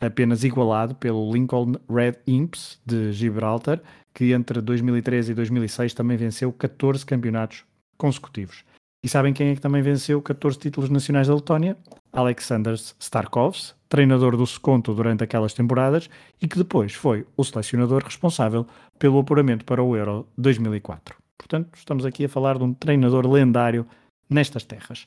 apenas 0.00 0.44
igualado 0.44 0.94
pelo 0.94 1.32
Lincoln 1.32 1.74
Red 1.88 2.14
Imps 2.26 2.80
de 2.84 3.12
Gibraltar, 3.12 3.80
que 4.14 4.32
entre 4.32 4.60
2013 4.60 5.32
e 5.32 5.34
2006 5.34 5.94
também 5.94 6.16
venceu 6.16 6.52
14 6.52 7.04
campeonatos 7.04 7.64
consecutivos. 7.96 8.64
E 9.04 9.08
sabem 9.08 9.32
quem 9.32 9.50
é 9.50 9.54
que 9.54 9.60
também 9.60 9.82
venceu 9.82 10.20
14 10.20 10.58
títulos 10.58 10.90
nacionais 10.90 11.28
da 11.28 11.34
Letónia? 11.34 11.76
Alexander 12.12 12.74
Starkovs, 12.98 13.74
treinador 13.88 14.36
do 14.36 14.46
Seconto 14.46 14.94
durante 14.94 15.22
aquelas 15.22 15.52
temporadas 15.52 16.08
e 16.40 16.48
que 16.48 16.58
depois 16.58 16.92
foi 16.94 17.26
o 17.36 17.44
selecionador 17.44 18.02
responsável 18.02 18.66
pelo 18.98 19.18
apuramento 19.18 19.64
para 19.64 19.82
o 19.82 19.96
Euro 19.96 20.26
2004. 20.36 21.14
Portanto, 21.38 21.68
estamos 21.76 22.04
aqui 22.04 22.24
a 22.24 22.28
falar 22.28 22.58
de 22.58 22.64
um 22.64 22.72
treinador 22.74 23.30
lendário 23.30 23.86
nestas 24.28 24.64
terras. 24.64 25.06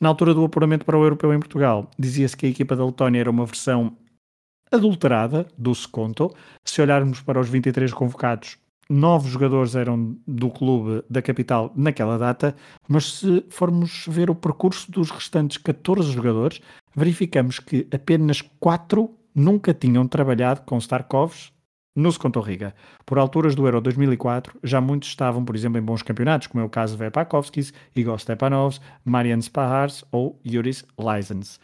Na 0.00 0.08
altura 0.08 0.34
do 0.34 0.44
apuramento 0.44 0.84
para 0.84 0.98
o 0.98 1.04
europeu 1.04 1.32
em 1.32 1.38
Portugal, 1.38 1.88
dizia-se 1.98 2.36
que 2.36 2.46
a 2.46 2.48
equipa 2.48 2.74
da 2.74 2.84
Letónia 2.84 3.20
era 3.20 3.30
uma 3.30 3.46
versão 3.46 3.96
adulterada 4.72 5.46
do 5.56 5.74
Seconto. 5.74 6.34
Se 6.64 6.80
olharmos 6.80 7.20
para 7.20 7.38
os 7.38 7.48
23 7.48 7.92
convocados, 7.92 8.56
nove 8.88 9.28
jogadores 9.28 9.74
eram 9.74 10.16
do 10.26 10.50
clube 10.50 11.04
da 11.08 11.22
capital 11.22 11.72
naquela 11.76 12.18
data, 12.18 12.56
mas 12.88 13.18
se 13.18 13.44
formos 13.48 14.04
ver 14.08 14.30
o 14.30 14.34
percurso 14.34 14.90
dos 14.90 15.10
restantes 15.10 15.56
14 15.58 16.10
jogadores, 16.12 16.60
verificamos 16.94 17.58
que 17.58 17.86
apenas 17.92 18.42
quatro 18.58 19.10
nunca 19.34 19.72
tinham 19.72 20.06
trabalhado 20.06 20.62
com 20.62 20.78
Starkovs 20.78 21.52
no 21.94 22.10
Riga. 22.40 22.74
Por 23.04 23.18
alturas 23.18 23.54
do 23.54 23.66
Euro 23.66 23.80
2004, 23.80 24.58
já 24.62 24.80
muitos 24.80 25.10
estavam, 25.10 25.44
por 25.44 25.54
exemplo, 25.54 25.78
em 25.78 25.84
bons 25.84 26.02
campeonatos, 26.02 26.46
como 26.46 26.62
é 26.62 26.66
o 26.66 26.70
caso 26.70 26.94
de 26.94 26.98
Verpakovskis, 26.98 27.72
Igor 27.94 28.18
Stepanovs, 28.18 28.80
Marian 29.04 29.40
Spahars 29.40 30.04
ou 30.10 30.40
Yuris 30.44 30.84
Leisens. 30.98 31.60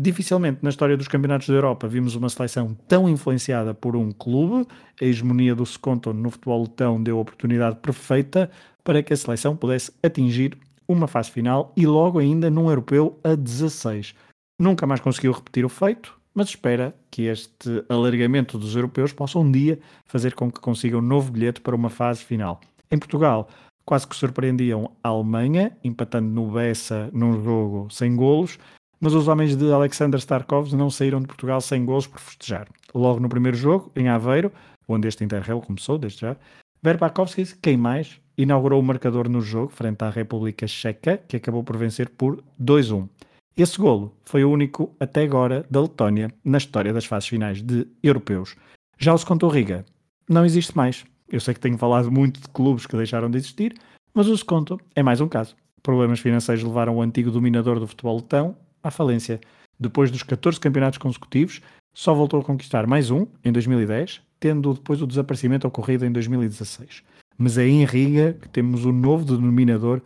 Dificilmente 0.00 0.60
na 0.62 0.70
história 0.70 0.96
dos 0.96 1.08
campeonatos 1.08 1.48
da 1.48 1.54
Europa 1.54 1.88
vimos 1.88 2.14
uma 2.14 2.28
seleção 2.28 2.72
tão 2.86 3.08
influenciada 3.08 3.74
por 3.74 3.96
um 3.96 4.12
clube. 4.12 4.64
A 5.02 5.04
hegemonia 5.04 5.56
do 5.56 5.66
Seconto 5.66 6.12
no 6.12 6.30
futebol 6.30 6.62
letão 6.62 7.02
deu 7.02 7.18
a 7.18 7.20
oportunidade 7.20 7.76
perfeita 7.82 8.48
para 8.84 9.02
que 9.02 9.12
a 9.12 9.16
seleção 9.16 9.56
pudesse 9.56 9.92
atingir 10.00 10.56
uma 10.86 11.08
fase 11.08 11.32
final 11.32 11.72
e 11.76 11.84
logo 11.84 12.20
ainda 12.20 12.48
num 12.48 12.68
europeu 12.68 13.18
a 13.24 13.34
16. 13.34 14.14
Nunca 14.60 14.86
mais 14.86 15.00
conseguiu 15.00 15.32
repetir 15.32 15.64
o 15.64 15.68
feito, 15.68 16.16
mas 16.32 16.50
espera 16.50 16.94
que 17.10 17.22
este 17.22 17.84
alargamento 17.88 18.56
dos 18.56 18.76
europeus 18.76 19.12
possa 19.12 19.40
um 19.40 19.50
dia 19.50 19.80
fazer 20.06 20.32
com 20.32 20.48
que 20.48 20.60
consiga 20.60 20.96
um 20.96 21.02
novo 21.02 21.32
bilhete 21.32 21.60
para 21.60 21.74
uma 21.74 21.90
fase 21.90 22.24
final. 22.24 22.60
Em 22.88 22.98
Portugal, 22.98 23.48
quase 23.84 24.06
que 24.06 24.14
surpreendiam 24.14 24.92
a 25.02 25.08
Alemanha, 25.08 25.76
empatando 25.82 26.28
no 26.28 26.52
Bessa 26.52 27.10
num 27.12 27.42
jogo 27.42 27.88
sem 27.90 28.14
golos, 28.14 28.58
mas 29.00 29.14
os 29.14 29.28
homens 29.28 29.56
de 29.56 29.72
Alexander 29.72 30.18
Starkovs 30.18 30.72
não 30.72 30.90
saíram 30.90 31.20
de 31.20 31.26
Portugal 31.26 31.60
sem 31.60 31.84
golos 31.84 32.06
por 32.06 32.20
festejar. 32.20 32.68
Logo 32.94 33.20
no 33.20 33.28
primeiro 33.28 33.56
jogo, 33.56 33.92
em 33.94 34.08
Aveiro, 34.08 34.52
onde 34.88 35.06
este 35.06 35.24
Interrail 35.24 35.60
começou, 35.60 35.98
desde 35.98 36.20
já, 36.20 36.36
Verbakovskis, 36.82 37.52
quem 37.52 37.76
mais, 37.76 38.20
inaugurou 38.36 38.80
o 38.80 38.84
marcador 38.84 39.28
no 39.28 39.40
jogo 39.40 39.72
frente 39.72 40.02
à 40.02 40.10
República 40.10 40.66
Checa, 40.66 41.18
que 41.18 41.36
acabou 41.36 41.64
por 41.64 41.76
vencer 41.76 42.08
por 42.08 42.42
2-1. 42.60 43.08
Esse 43.56 43.76
golo 43.76 44.16
foi 44.24 44.44
o 44.44 44.50
único 44.50 44.94
até 45.00 45.24
agora 45.24 45.66
da 45.68 45.80
Letónia 45.80 46.32
na 46.44 46.58
história 46.58 46.92
das 46.92 47.04
fases 47.04 47.28
finais 47.28 47.60
de 47.60 47.88
europeus. 48.02 48.54
Já 48.96 49.12
o 49.12 49.18
Seconto 49.18 49.48
Riga 49.48 49.84
não 50.28 50.44
existe 50.44 50.76
mais. 50.76 51.04
Eu 51.28 51.40
sei 51.40 51.54
que 51.54 51.60
tenho 51.60 51.76
falado 51.76 52.10
muito 52.10 52.40
de 52.40 52.48
clubes 52.48 52.86
que 52.86 52.96
deixaram 52.96 53.28
de 53.28 53.36
existir, 53.36 53.74
mas 54.14 54.28
o 54.28 54.38
Seconto 54.38 54.80
é 54.94 55.02
mais 55.02 55.20
um 55.20 55.28
caso. 55.28 55.56
Problemas 55.82 56.20
financeiros 56.20 56.62
levaram 56.62 56.96
o 56.96 57.02
antigo 57.02 57.32
dominador 57.32 57.80
do 57.80 57.88
futebol 57.88 58.16
letão 58.16 58.56
à 58.82 58.90
falência. 58.90 59.40
Depois 59.78 60.10
dos 60.10 60.22
14 60.22 60.58
campeonatos 60.58 60.98
consecutivos, 60.98 61.60
só 61.94 62.14
voltou 62.14 62.40
a 62.40 62.44
conquistar 62.44 62.86
mais 62.86 63.10
um, 63.10 63.26
em 63.44 63.52
2010, 63.52 64.20
tendo 64.40 64.74
depois 64.74 65.00
o 65.02 65.06
desaparecimento 65.06 65.66
ocorrido 65.66 66.04
em 66.04 66.12
2016. 66.12 67.02
Mas 67.36 67.58
é 67.58 67.66
em 67.66 67.84
Riga 67.84 68.34
que 68.40 68.48
temos 68.48 68.84
o 68.84 68.92
novo 68.92 69.24
denominador 69.24 70.02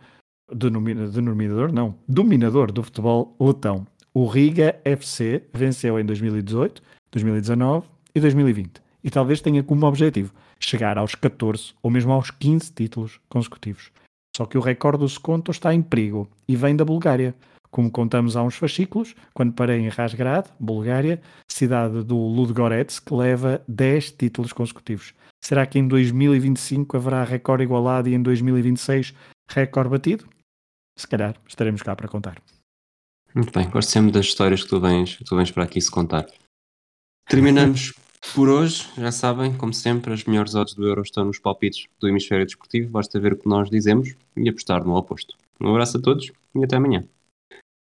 denominador, 0.51 1.71
não, 1.71 1.95
dominador 2.07 2.71
do 2.71 2.83
futebol 2.83 3.35
letão. 3.39 3.87
O 4.13 4.27
Riga 4.27 4.79
FC 4.85 5.43
venceu 5.53 5.99
em 5.99 6.05
2018, 6.05 6.81
2019 7.11 7.87
e 8.13 8.19
2020 8.19 8.81
e 9.03 9.09
talvez 9.09 9.41
tenha 9.41 9.63
como 9.63 9.85
objetivo 9.85 10.33
chegar 10.59 10.97
aos 10.97 11.15
14 11.15 11.73
ou 11.81 11.91
mesmo 11.91 12.11
aos 12.11 12.31
15 12.31 12.71
títulos 12.71 13.19
consecutivos. 13.27 13.91
Só 14.35 14.45
que 14.45 14.57
o 14.57 14.61
recorde 14.61 14.99
do 14.99 15.09
Seconto 15.09 15.51
está 15.51 15.73
em 15.73 15.81
perigo 15.81 16.27
e 16.47 16.55
vem 16.55 16.75
da 16.75 16.85
Bulgária. 16.85 17.35
Como 17.73 17.89
contamos 17.89 18.37
há 18.37 18.43
uns 18.43 18.55
fascículos, 18.55 19.15
quando 19.33 19.53
parei 19.53 19.79
em 19.79 19.89
Razgrad, 19.89 20.45
Bulgária, 20.59 21.19
cidade 21.47 22.03
do 22.03 22.15
Ludogorets, 22.15 22.99
que 22.99 23.15
leva 23.15 23.63
10 23.67 24.11
títulos 24.11 24.53
consecutivos. 24.53 25.15
Será 25.43 25.65
que 25.65 25.79
em 25.79 25.87
2025 25.87 26.95
haverá 26.95 27.23
recorde 27.23 27.63
igualado 27.63 28.07
e 28.07 28.13
em 28.13 28.21
2026 28.21 29.15
recorde 29.49 29.89
batido? 29.89 30.25
Se 30.95 31.07
calhar 31.07 31.35
estaremos 31.47 31.81
cá 31.81 31.95
para 31.95 32.07
contar. 32.07 32.39
Muito 33.33 33.51
bem, 33.51 33.67
gosto 33.71 33.89
sempre 33.89 34.11
das 34.11 34.27
histórias 34.27 34.61
que 34.61 34.69
tu 34.69 34.79
vens, 34.79 35.17
tu 35.25 35.35
vens 35.35 35.49
para 35.49 35.63
aqui 35.63 35.81
se 35.81 35.89
contar. 35.89 36.27
Terminamos 37.27 37.95
por 38.35 38.49
hoje, 38.49 38.87
já 38.95 39.11
sabem, 39.11 39.57
como 39.57 39.73
sempre, 39.73 40.13
as 40.13 40.23
melhores 40.25 40.53
odds 40.53 40.75
do 40.75 40.87
Euro 40.87 41.01
estão 41.01 41.25
nos 41.25 41.39
palpites 41.39 41.87
do 41.99 42.07
hemisfério 42.07 42.45
desportivo, 42.45 42.91
basta 42.91 43.19
ver 43.19 43.33
o 43.33 43.37
que 43.37 43.49
nós 43.49 43.67
dizemos 43.67 44.13
e 44.37 44.47
apostar 44.47 44.85
no 44.85 44.95
oposto. 44.95 45.35
Um 45.59 45.71
abraço 45.71 45.97
a 45.97 46.01
todos 46.01 46.31
e 46.53 46.63
até 46.63 46.75
amanhã. 46.75 47.03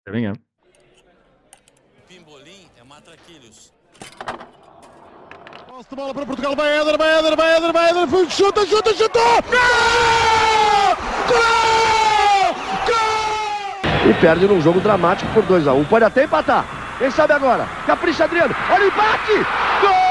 Até 0.02 0.10
amanhã. 0.10 0.32
Pimbolim 2.08 2.68
é 2.76 2.82
matraquilhos. 2.82 3.72
Posse 5.68 5.88
de 5.88 5.94
bola 5.94 6.12
para 6.12 6.26
Portugal, 6.26 6.56
vai 6.56 6.76
Éder, 6.76 6.98
vai 6.98 7.18
Éder, 7.18 7.36
vai 7.36 7.56
Éder, 7.56 7.72
vai 7.72 7.90
Éder, 7.90 8.30
chuta, 8.30 8.66
chuta, 8.66 8.92
chutou! 8.94 9.42
Gol! 9.42 10.96
Gol! 11.28 12.54
Gol! 12.86 14.10
E 14.10 14.14
perde 14.20 14.48
num 14.48 14.60
jogo 14.60 14.80
dramático 14.80 15.32
por 15.32 15.44
2x1. 15.44 15.76
Um. 15.76 15.84
Pode 15.84 16.04
até 16.04 16.24
empatar. 16.24 16.66
Quem 16.98 17.10
sabe 17.12 17.34
agora? 17.34 17.66
Capricha 17.86 18.24
Adriano. 18.24 18.54
Olha 18.70 18.84
o 18.84 18.88
empate! 18.88 19.32
Gol! 19.80 20.01